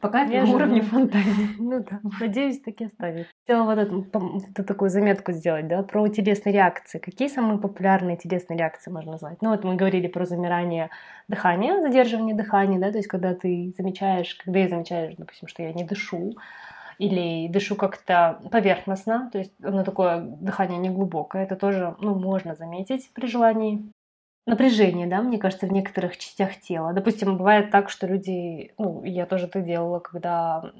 Пока 0.00 0.26
это 0.26 0.46
на 0.46 0.54
уровне 0.54 0.82
фантазии. 0.82 1.48
Ну 1.58 1.82
да, 1.82 2.00
надеюсь, 2.20 2.60
так 2.60 2.78
и 2.80 2.84
оставит. 2.84 3.28
Хотела 3.46 3.64
вот 3.64 3.78
эту, 3.78 4.06
эту 4.50 4.64
такую 4.64 4.88
заметку 4.88 5.32
сделать, 5.32 5.68
да, 5.68 5.82
про 5.82 6.08
телесные 6.08 6.54
реакции. 6.54 6.98
Какие 6.98 7.28
самые 7.28 7.58
популярные 7.58 8.16
телесные 8.16 8.58
реакции 8.58 8.90
можно 8.90 9.12
назвать? 9.12 9.42
Ну 9.42 9.50
вот 9.50 9.64
мы 9.64 9.76
говорили 9.76 10.06
про 10.06 10.24
замирание 10.24 10.88
дыхания, 11.28 11.78
задерживание 11.82 12.34
дыхания, 12.34 12.80
да, 12.80 12.90
то 12.90 12.96
есть 12.96 13.08
когда 13.08 13.34
ты 13.34 13.74
замечаешь, 13.76 14.34
когда 14.36 14.60
я 14.60 14.68
замечаю, 14.68 15.14
допустим, 15.18 15.46
что 15.48 15.62
я 15.62 15.74
не 15.74 15.84
дышу, 15.84 16.32
или 16.98 17.48
дышу 17.48 17.76
как-то 17.76 18.40
поверхностно, 18.50 19.28
то 19.30 19.38
есть 19.38 19.52
оно 19.62 19.84
такое 19.84 20.20
дыхание 20.20 20.78
неглубокое, 20.78 21.42
это 21.42 21.56
тоже 21.56 21.96
ну, 22.00 22.14
можно 22.14 22.54
заметить 22.54 23.10
при 23.12 23.26
желании 23.26 23.92
напряжение, 24.46 25.06
да, 25.06 25.22
мне 25.22 25.38
кажется, 25.38 25.66
в 25.66 25.72
некоторых 25.72 26.18
частях 26.18 26.60
тела. 26.60 26.92
Допустим, 26.92 27.36
бывает 27.36 27.70
так, 27.70 27.88
что 27.88 28.06
люди, 28.06 28.72
ну, 28.78 29.02
я 29.04 29.26
тоже 29.26 29.46
это 29.46 29.60
делала, 29.60 30.00
когда 30.00 30.72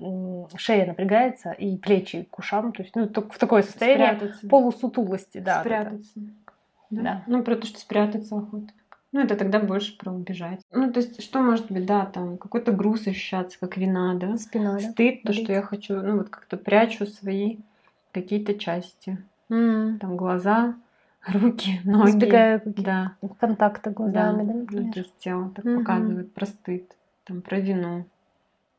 шея 0.57 0.87
напрягается 0.87 1.53
и 1.53 1.77
плечи 1.77 2.29
к 2.31 2.39
ушам, 2.39 2.73
то 2.73 2.83
есть, 2.83 2.95
ну, 2.95 3.07
в 3.07 3.39
такое 3.39 3.63
состояние 3.63 4.17
спрятаться. 4.17 4.49
полусутулости, 4.49 5.39
да. 5.39 5.61
Спрятаться. 5.61 6.13
Да. 6.91 7.03
да. 7.03 7.23
Ну, 7.27 7.43
про 7.43 7.57
то, 7.57 7.67
что 7.67 7.79
спрятаться 7.79 8.37
охота. 8.37 8.73
Ну, 9.13 9.21
это 9.21 9.37
тогда 9.37 9.61
больше 9.61 9.97
про 9.97 10.11
убежать. 10.13 10.61
Ну, 10.73 10.93
то 10.93 10.99
есть, 10.99 11.23
что 11.23 11.41
может 11.41 11.71
быть, 11.71 11.87
да, 11.87 12.05
там, 12.05 12.37
какой-то 12.37 12.73
груз 12.73 13.07
ощущаться, 13.07 13.59
как 13.61 13.77
вина, 13.77 14.15
да? 14.15 14.37
Спина, 14.37 14.81
Стыд, 14.81 15.21
да? 15.23 15.33
то, 15.33 15.39
что 15.39 15.53
я 15.53 15.63
хочу, 15.63 15.95
ну, 16.03 16.19
вот 16.19 16.31
как-то 16.31 16.57
прячу 16.57 17.07
свои 17.07 17.59
какие-то 18.13 18.55
части. 18.55 19.19
Mm. 19.51 19.99
Там 19.99 20.17
глаза, 20.17 20.75
руки, 21.27 21.81
ноги. 21.85 22.11
Избегая 22.11 22.63
да. 22.65 23.17
контакта 23.39 23.91
глазами, 23.91 24.47
да, 24.47 24.53
да 24.53 24.55
например? 24.55 24.85
Ну, 24.87 24.93
то 24.93 25.01
есть 25.01 25.19
тело 25.19 25.51
так 25.55 25.65
угу. 25.65 25.79
показывает 25.81 26.33
про 26.33 26.47
стыд, 26.47 26.97
там, 27.25 27.43
про 27.43 27.59
вину. 27.61 28.07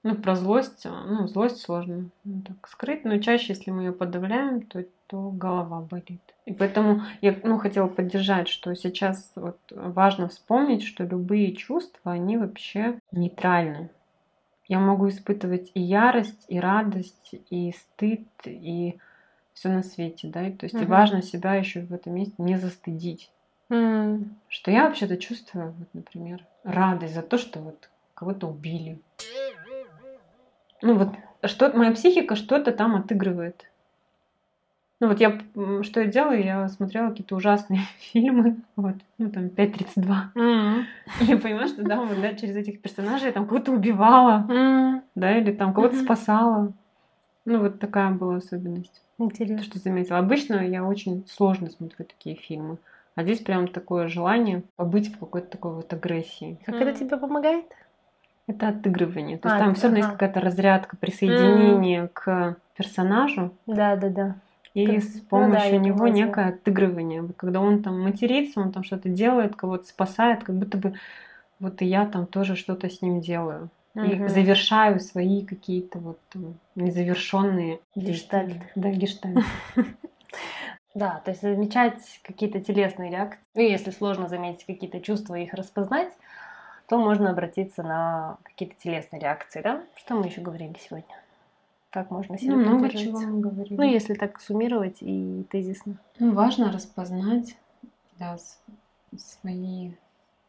Ну, 0.03 0.15
про 0.15 0.36
злость, 0.36 0.86
ну, 0.86 1.27
злость 1.27 1.62
сложно 1.62 2.10
ну, 2.23 2.41
так 2.41 2.67
скрыть, 2.67 3.05
но 3.05 3.17
чаще, 3.17 3.53
если 3.53 3.71
мы 3.71 3.86
ее 3.86 3.91
подавляем, 3.91 4.62
то, 4.62 4.86
то 5.08 5.31
голова 5.31 5.81
болит. 5.81 6.21
И 6.45 6.53
поэтому 6.53 7.01
я 7.21 7.36
ну, 7.43 7.58
хотела 7.58 7.88
поддержать, 7.88 8.47
что 8.47 8.75
сейчас 8.75 9.31
вот 9.36 9.58
важно 9.71 10.27
вспомнить, 10.27 10.84
что 10.84 11.05
любые 11.05 11.55
чувства, 11.55 12.12
они 12.12 12.38
вообще 12.38 12.99
нейтральны. 13.12 13.89
Я 14.67 14.79
могу 14.79 15.10
испытывать 15.10 15.71
и 15.73 15.81
ярость, 15.81 16.45
и 16.49 16.60
радость, 16.60 17.36
и 17.49 17.71
стыд, 17.71 18.27
и 18.45 18.99
все 19.56 19.70
на 19.70 19.82
свете, 19.82 20.28
да, 20.28 20.48
и, 20.48 20.52
то 20.52 20.65
есть 20.65 20.76
угу. 20.76 20.84
и 20.84 20.88
важно 20.88 21.24
себя 21.24 21.56
еще 21.56 21.82
в 21.82 21.94
этом 21.94 22.13
месте 22.13 22.36
не 22.38 22.58
застыдить. 22.58 23.32
Mm. 23.70 24.26
Что 24.48 24.70
я 24.70 24.86
вообще-то 24.86 25.18
чувствую, 25.18 25.74
вот, 25.80 25.88
например, 25.94 26.46
радость 26.63 27.15
за 27.15 27.24
то, 27.24 27.39
что 27.39 27.60
вот 27.60 27.89
кого-то 28.13 28.48
убили. 28.48 29.00
Ну 30.84 31.00
вот, 31.00 31.10
что 31.46 31.72
моя 31.76 31.91
психика 31.91 32.36
что-то 32.36 32.72
там 32.72 32.96
отыгрывает. 32.96 33.65
Ну 35.00 35.08
вот 35.08 35.20
я, 35.20 35.41
что 35.84 36.02
я 36.02 36.08
делаю, 36.08 36.44
я 36.44 36.68
смотрела 36.70 37.10
какие-то 37.10 37.36
ужасные 37.36 37.82
фильмы, 38.00 38.58
вот, 38.76 38.96
ну 39.18 39.32
там 39.32 39.46
5.32. 39.46 40.16
Mm. 40.36 40.84
И 41.22 41.24
я 41.26 41.38
понимаю, 41.38 41.68
что 41.68 41.82
да, 41.82 42.01
вот, 42.01 42.22
да, 42.22 42.34
через 42.36 42.56
этих 42.56 42.82
персонажей 42.82 43.28
я 43.28 43.34
там 43.34 43.47
кого-то 43.47 43.72
убивала, 43.72 44.45
mm. 44.47 45.01
да, 45.16 45.38
или 45.38 45.51
там 45.53 45.74
кого-то 45.74 45.95
mm-hmm. 45.95 46.03
спасала. 46.03 46.74
Ну 47.45 47.60
вот 47.60 47.80
такая 47.80 48.12
была 48.12 48.36
особенность. 48.36 49.01
Интересно. 49.18 49.63
Что 49.63 49.80
заметила. 49.80 50.18
Обычно 50.18 50.55
я 50.68 50.84
очень 50.84 51.26
сложно 51.28 51.70
смотрю 51.70 52.05
такие 52.05 52.36
фильмы. 52.36 52.78
А 53.16 53.24
здесь 53.24 53.39
прям 53.39 53.68
такое 53.68 54.07
желание 54.07 54.63
побыть 54.76 55.13
в 55.13 55.18
какой-то 55.18 55.47
такой 55.47 55.74
вот 55.74 55.91
агрессии. 55.93 56.59
Как 56.66 56.76
mm. 56.76 56.84
это 56.84 56.99
тебе 56.99 57.18
помогает? 57.18 57.66
Это 58.47 58.68
отыгрывание. 58.68 59.38
То 59.38 59.47
есть 59.47 59.61
а, 59.61 59.63
там 59.63 59.74
все 59.76 59.84
равно 59.84 59.97
есть 59.99 60.11
какая-то 60.11 60.41
разрядка, 60.41 60.97
присоединение 60.97 62.03
mm. 62.03 62.09
к 62.13 62.57
персонажу. 62.76 63.53
Да, 63.66 63.95
да, 63.95 64.09
да. 64.09 64.36
И 64.74 64.86
как... 64.86 65.03
с 65.03 65.22
помощью 65.22 65.78
ну, 65.78 65.80
да, 65.80 65.86
него 65.86 66.07
некое 66.09 66.49
отыгрывание. 66.49 67.26
Когда 67.38 67.61
он 67.61 67.82
там 67.82 68.01
матерится, 68.01 68.59
он 68.59 68.74
там 68.74 68.84
что-то 68.84 69.07
делает, 69.07 69.55
кого-то 69.55 69.86
спасает, 69.86 70.43
как 70.43 70.55
будто 70.55 70.78
бы 70.78 70.95
вот 71.59 71.82
и 71.82 71.86
я 71.86 72.05
там 72.05 72.26
тоже 72.28 72.57
что-то 72.57 72.89
с 72.89 73.01
ним 73.01 73.22
делаю 73.22 73.70
и 73.96 74.28
завершаю 74.28 75.00
свои 75.00 75.46
какие-то 75.46 76.00
вот 76.00 76.20
незавершенные 76.76 77.80
гештальт. 77.96 78.58
Да, 78.76 78.91
гештальт. 78.91 79.38
Да, 80.93 81.22
то 81.26 81.32
есть 81.32 81.41
замечать 81.41 82.22
какие-то 82.24 82.62
телесные 82.62 83.12
реакции. 83.12 83.41
Ну, 83.54 83.62
если 83.62 83.91
сложно 83.91 84.30
заметить 84.30 84.66
какие-то 84.66 85.02
чувства 85.02 85.36
и 85.36 85.43
их 85.43 85.54
распознать, 85.54 86.14
то 86.88 86.98
можно 86.98 87.32
обратиться 87.32 87.84
на 87.84 88.38
какие-то 88.43 88.76
телесные 88.82 89.20
реакции, 89.20 89.62
да? 89.62 89.84
Что 89.98 90.16
мы 90.16 90.28
еще 90.28 90.39
говорили 90.39 90.74
сегодня? 90.80 91.14
Как 91.89 92.12
можно 92.12 92.38
себя 92.38 92.54
ну, 92.54 92.60
много 92.60 92.89
чего 92.89 93.20
мы 93.20 93.41
говорили. 93.41 93.76
Ну, 93.76 93.84
если 93.84 94.14
так 94.14 94.39
суммировать 94.39 94.98
и 95.02 95.46
тезисно. 95.52 95.98
Ну, 96.18 96.34
важно 96.34 96.72
распознать 96.72 97.58
да, 98.18 98.38
свои 99.18 99.91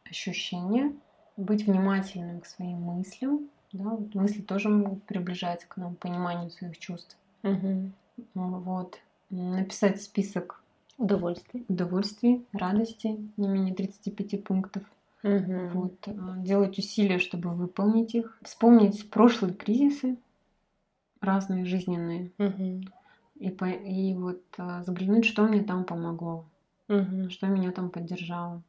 ощущения, 0.09 0.93
быть 1.37 1.67
внимательным 1.67 2.41
к 2.41 2.47
своим 2.47 2.79
мыслям. 2.83 3.49
Да, 3.73 3.99
мысли 4.15 4.41
тоже 4.43 4.69
могут 4.69 5.03
приближать 5.05 5.65
к 5.67 5.77
нам 5.77 5.97
пониманию 5.97 6.51
своих 6.51 6.79
чувств. 6.79 7.17
Угу. 7.43 7.91
Вот. 8.35 8.99
Написать 9.31 10.01
список 10.01 10.63
Удовольствий. 10.99 11.65
удовольствий, 11.69 12.47
радости, 12.53 13.19
не 13.37 13.49
менее 13.49 13.75
35 13.75 14.43
пунктов. 14.45 14.83
Угу. 15.23 15.69
Вот. 15.75 16.09
а, 16.09 16.37
Делать 16.39 16.79
усилия, 16.79 17.19
чтобы 17.19 17.51
выполнить 17.51 18.15
их. 18.15 18.39
Вспомнить 18.43 19.11
прошлые 19.11 19.53
кризисы, 19.53 20.17
разные 21.21 21.65
жизненные. 21.67 22.31
Угу. 22.39 22.83
И, 23.41 23.51
по- 23.51 23.65
и 23.67 24.15
вот 24.15 24.41
а, 24.57 24.83
заглянуть, 24.85 25.25
что 25.27 25.43
мне 25.43 25.63
там 25.63 25.85
помогло, 25.85 26.45
Угу. 26.89 27.29
что 27.31 27.49
меня 27.49 27.73
там 27.73 27.91
поддержало. 27.91 28.63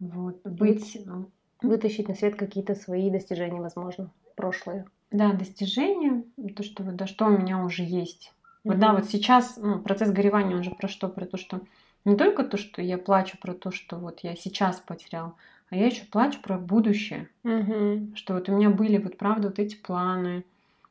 Вот. 0.00 0.42
Быть, 0.42 0.98
а, 1.06 1.24
Вытащить 1.62 2.08
на 2.08 2.14
свет 2.14 2.36
какие-то 2.36 2.74
свои 2.74 3.10
достижения, 3.10 3.60
возможно, 3.60 4.10
прошлые. 4.36 4.86
да, 5.10 5.32
достижения, 5.32 6.24
то, 6.56 6.62
что 6.62 6.82
вот, 6.82 6.96
да, 6.96 7.06
что 7.06 7.26
у 7.26 7.30
меня 7.30 7.62
уже 7.62 7.82
есть. 7.82 8.32
Вот 8.64 8.74
Мгм. 8.74 8.80
да, 8.80 8.94
вот 8.94 9.06
сейчас 9.06 9.56
ну, 9.56 9.80
процесс 9.80 10.10
горевания, 10.10 10.56
он 10.56 10.62
же 10.62 10.70
про 10.70 10.88
что? 10.88 11.08
Про 11.08 11.26
то, 11.26 11.36
что 11.36 11.60
не 12.04 12.16
только 12.16 12.44
то, 12.44 12.56
что 12.56 12.80
я 12.82 12.98
плачу 12.98 13.36
про 13.40 13.54
то, 13.54 13.70
что 13.70 13.96
вот 13.96 14.20
я 14.22 14.36
сейчас 14.36 14.80
потерял, 14.80 15.34
а 15.70 15.76
я 15.76 15.86
еще 15.86 16.04
плачу 16.04 16.40
про 16.42 16.58
будущее. 16.58 17.28
Мгм. 17.42 18.14
Что 18.14 18.34
вот 18.34 18.48
у 18.48 18.56
меня 18.56 18.70
были 18.70 18.98
вот 18.98 19.18
правда 19.18 19.48
вот 19.48 19.58
эти 19.58 19.76
планы, 19.76 20.44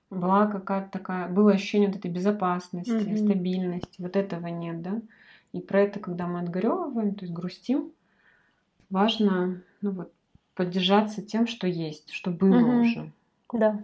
была 0.09 0.47
какая-то 0.47 0.89
такая, 0.91 1.29
было 1.29 1.51
ощущение 1.51 1.89
вот 1.89 1.97
этой 1.97 2.11
безопасности, 2.11 2.91
Мгм. 2.91 3.17
стабильности, 3.17 4.01
вот 4.01 4.15
этого 4.15 4.47
нет, 4.47 4.81
да. 4.81 5.01
И 5.53 5.61
про 5.61 5.81
это, 5.81 5.99
когда 5.99 6.27
мы 6.27 6.39
отгоревываем, 6.39 7.15
то 7.15 7.25
есть 7.25 7.33
грустим, 7.33 7.91
важно, 8.89 9.61
ну 9.81 9.91
вот, 9.91 10.11
поддержаться 10.59 11.21
тем, 11.21 11.47
что 11.47 11.67
есть, 11.67 12.11
что 12.11 12.31
было 12.31 12.57
Мгм. 12.59 12.81
уже. 12.81 13.11
Да. 13.53 13.79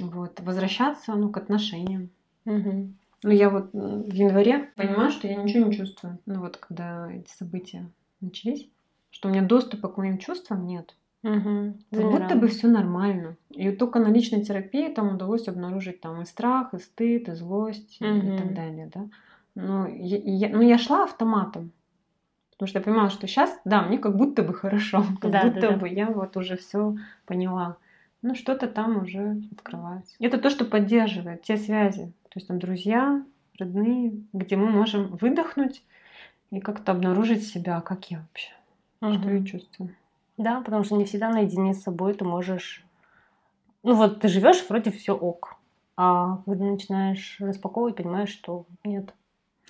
Вот, 0.00 0.40
возвращаться, 0.40 1.12
ну, 1.14 1.28
к 1.28 1.36
отношениям. 1.36 2.08
Мгм. 2.46 2.96
Ну, 3.22 3.30
я 3.30 3.50
вот 3.50 3.74
м, 3.74 4.04
в 4.04 4.14
январе 4.14 4.70
понимаю, 4.74 5.10
что 5.10 5.28
я 5.28 5.36
ничего 5.36 5.66
не 5.66 5.76
чувствую. 5.76 6.18
Ну, 6.24 6.40
вот, 6.40 6.56
когда 6.56 7.12
эти 7.12 7.28
события 7.30 7.90
начались, 8.22 8.70
что 9.10 9.28
у 9.28 9.32
меня 9.32 9.42
доступа 9.42 9.88
к 9.88 9.98
моим 9.98 10.16
чувствам 10.16 10.64
нет. 10.66 10.96
Мгм. 11.22 11.74
Как 11.90 12.00
будто 12.00 12.12
Замираем. 12.14 12.40
бы 12.40 12.48
все 12.48 12.66
нормально. 12.68 13.36
И 13.50 13.70
только 13.72 13.98
на 13.98 14.08
личной 14.08 14.42
терапии 14.42 14.88
там 14.88 15.14
удалось 15.16 15.46
обнаружить 15.46 16.00
там 16.00 16.22
и 16.22 16.24
страх, 16.24 16.72
и 16.72 16.78
стыд, 16.78 17.28
и 17.28 17.34
злость, 17.34 17.98
и 18.00 18.04
Мгм. 18.06 18.36
так 18.38 18.54
далее, 18.54 18.90
да. 18.94 19.10
Но 19.54 19.86
я, 19.86 20.16
и 20.16 20.30
я- 20.30 20.48
ну, 20.48 20.62
я 20.62 20.78
шла 20.78 21.04
автоматом. 21.04 21.72
Потому 22.60 22.68
что 22.68 22.78
я 22.80 22.84
понимала, 22.84 23.08
что 23.08 23.26
сейчас, 23.26 23.58
да, 23.64 23.80
мне 23.80 23.96
как 23.96 24.14
будто 24.16 24.42
бы 24.42 24.52
хорошо, 24.52 25.02
как 25.22 25.30
Да, 25.30 25.44
да, 25.44 25.48
будто 25.48 25.70
да. 25.70 25.76
бы 25.78 25.88
я 25.88 26.08
вот 26.08 26.36
уже 26.36 26.58
все 26.58 26.94
поняла. 27.24 27.78
Ну, 28.20 28.34
что-то 28.34 28.68
там 28.68 29.02
уже 29.02 29.40
открывается. 29.50 30.14
Это 30.18 30.36
то, 30.36 30.50
что 30.50 30.66
поддерживает 30.66 31.40
те 31.40 31.56
связи. 31.56 32.12
То 32.24 32.32
есть 32.34 32.48
там 32.48 32.58
друзья, 32.58 33.24
родные, 33.58 34.12
где 34.34 34.56
мы 34.56 34.66
можем 34.66 35.16
выдохнуть 35.16 35.82
и 36.50 36.60
как-то 36.60 36.92
обнаружить 36.92 37.46
себя, 37.46 37.80
как 37.80 38.10
я 38.10 38.18
вообще, 38.18 38.50
что 39.18 39.30
я 39.30 39.42
чувствую. 39.42 39.96
Да, 40.36 40.60
потому 40.60 40.84
что 40.84 40.96
не 40.96 41.06
всегда 41.06 41.30
наедине 41.30 41.72
с 41.72 41.82
собой 41.82 42.12
ты 42.12 42.26
можешь... 42.26 42.84
Ну 43.82 43.94
вот 43.94 44.20
ты 44.20 44.28
живешь, 44.28 44.66
вроде 44.68 44.90
все 44.90 45.16
ок. 45.16 45.56
А 45.96 46.42
когда 46.44 46.66
начинаешь 46.66 47.38
распаковывать, 47.40 47.96
понимаешь, 47.96 48.28
что 48.28 48.66
нет. 48.84 49.14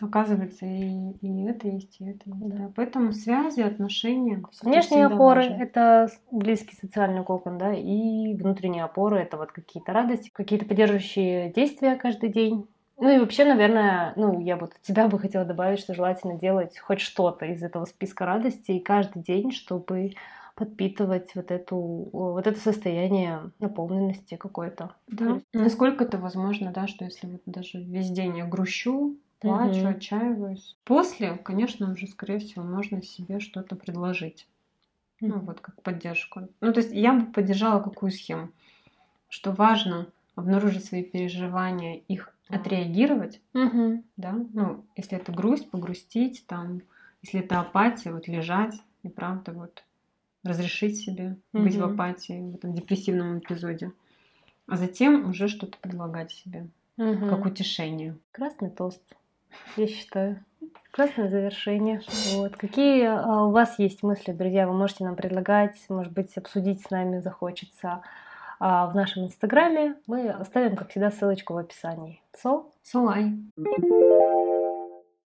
Оказывается, 0.01 0.65
и, 0.65 1.13
и 1.21 1.45
это 1.45 1.69
есть, 1.69 2.01
и 2.01 2.09
это 2.09 2.23
есть. 2.25 2.57
Да. 2.57 2.73
Поэтому 2.75 3.13
связи, 3.13 3.61
отношения. 3.61 4.43
Внешние 4.63 5.07
опоры 5.07 5.43
важно. 5.43 5.63
это 5.63 6.09
близкий 6.31 6.77
социальный 6.77 7.23
кокон, 7.23 7.59
да, 7.59 7.75
и 7.75 8.35
внутренние 8.35 8.85
опоры 8.85 9.19
это 9.19 9.37
вот 9.37 9.53
какие-то 9.53 9.93
радости, 9.93 10.31
какие-то 10.33 10.65
поддерживающие 10.65 11.53
действия 11.53 11.97
каждый 11.97 12.31
день. 12.31 12.67
Ну 12.97 13.09
и 13.09 13.19
вообще, 13.19 13.45
наверное, 13.45 14.13
ну 14.17 14.41
я 14.41 14.57
вот 14.57 14.73
от 14.73 14.83
тебя 14.83 15.09
бы 15.09 15.19
хотела 15.19 15.45
добавить, 15.45 15.81
что 15.81 15.95
желательно 15.95 16.39
делать 16.39 16.79
хоть 16.79 17.01
что-то 17.01 17.47
из 17.47 17.63
этого 17.63 17.85
списка 17.87 18.27
радостей 18.27 18.79
каждый 18.81 19.23
день, 19.23 19.53
чтобы 19.53 20.13
подпитывать 20.55 21.35
вот 21.35 21.51
эту 21.51 21.77
вот 22.13 22.47
это 22.47 22.61
состояние 22.61 23.51
наполненности 23.59 24.37
какой-то. 24.37 24.95
Да. 25.09 25.41
Насколько 25.55 26.05
это 26.05 26.19
возможно, 26.19 26.71
да, 26.71 26.87
что 26.87 27.07
если 27.07 27.27
вот 27.27 27.41
даже 27.47 27.83
весь 27.83 28.11
день 28.11 28.37
я 28.37 28.45
грущу, 28.45 29.17
плачу, 29.41 29.81
Мгм. 29.81 29.89
отчаиваюсь. 29.89 30.77
После, 30.85 31.37
конечно, 31.37 31.91
уже, 31.91 32.07
скорее 32.07 32.39
всего, 32.39 32.65
можно 32.65 33.03
себе 33.03 33.41
что-то 33.41 33.77
предложить. 33.77 34.47
Ну, 35.21 35.39
вот 35.41 35.61
как 35.61 35.83
поддержку. 35.83 36.49
Ну, 36.61 36.73
то 36.73 36.81
есть 36.81 36.93
я 36.93 37.13
бы 37.13 37.27
поддержала 37.27 37.81
какую 37.83 38.11
схему? 38.11 38.51
Что 39.29 39.53
важно 39.53 40.11
обнаружить 40.35 40.85
свои 40.85 41.03
переживания, 41.03 42.01
их 42.09 42.35
отреагировать, 42.49 43.41
Мгм. 43.53 44.05
да, 44.17 44.33
ну, 44.53 44.85
если 44.97 45.19
это 45.19 45.33
грусть, 45.33 45.71
погрустить, 45.71 46.45
там, 46.47 46.83
если 47.23 47.41
это 47.41 47.61
апатия, 47.61 48.13
вот 48.13 48.29
лежать 48.29 48.75
и 49.03 49.09
правда 49.09 49.53
вот 49.53 49.85
разрешить 50.43 50.97
себе 50.97 51.37
быть 51.53 51.77
в 51.77 51.83
апатии, 51.85 52.41
в 52.53 52.55
этом 52.55 52.75
депрессивном 52.75 53.39
эпизоде, 53.41 53.93
а 54.67 54.77
затем 54.77 55.29
уже 55.29 55.49
что-то 55.49 55.79
предлагать 55.79 56.33
себе, 56.33 56.69
Мгм. 56.97 57.29
как 57.29 57.45
утешение. 57.45 58.17
Красный 58.33 58.71
тост, 58.71 59.03
я 59.77 59.87
считаю. 59.87 60.45
Красное 60.91 61.29
завершение. 61.29 62.01
Вот. 62.35 62.57
Какие 62.57 63.05
а, 63.05 63.45
у 63.45 63.53
вас 63.53 63.79
есть 63.79 64.03
мысли, 64.03 64.33
друзья? 64.33 64.67
Вы 64.67 64.75
можете 64.75 65.05
нам 65.05 65.15
предлагать, 65.15 65.77
может 65.89 66.13
быть, 66.13 66.37
обсудить 66.37 66.83
с 66.83 66.91
нами 66.91 67.21
захочется 67.21 68.03
а, 68.59 68.87
в 68.87 68.95
нашем 68.97 69.25
инстаграме. 69.25 69.95
Мы 70.07 70.31
оставим, 70.31 70.75
как 70.77 70.91
всегда, 70.91 71.11
ссылочку 71.11 71.55
в 71.55 71.59
описании. 71.59 72.21
Сол? 72.37 72.73
Солай. 72.83 73.37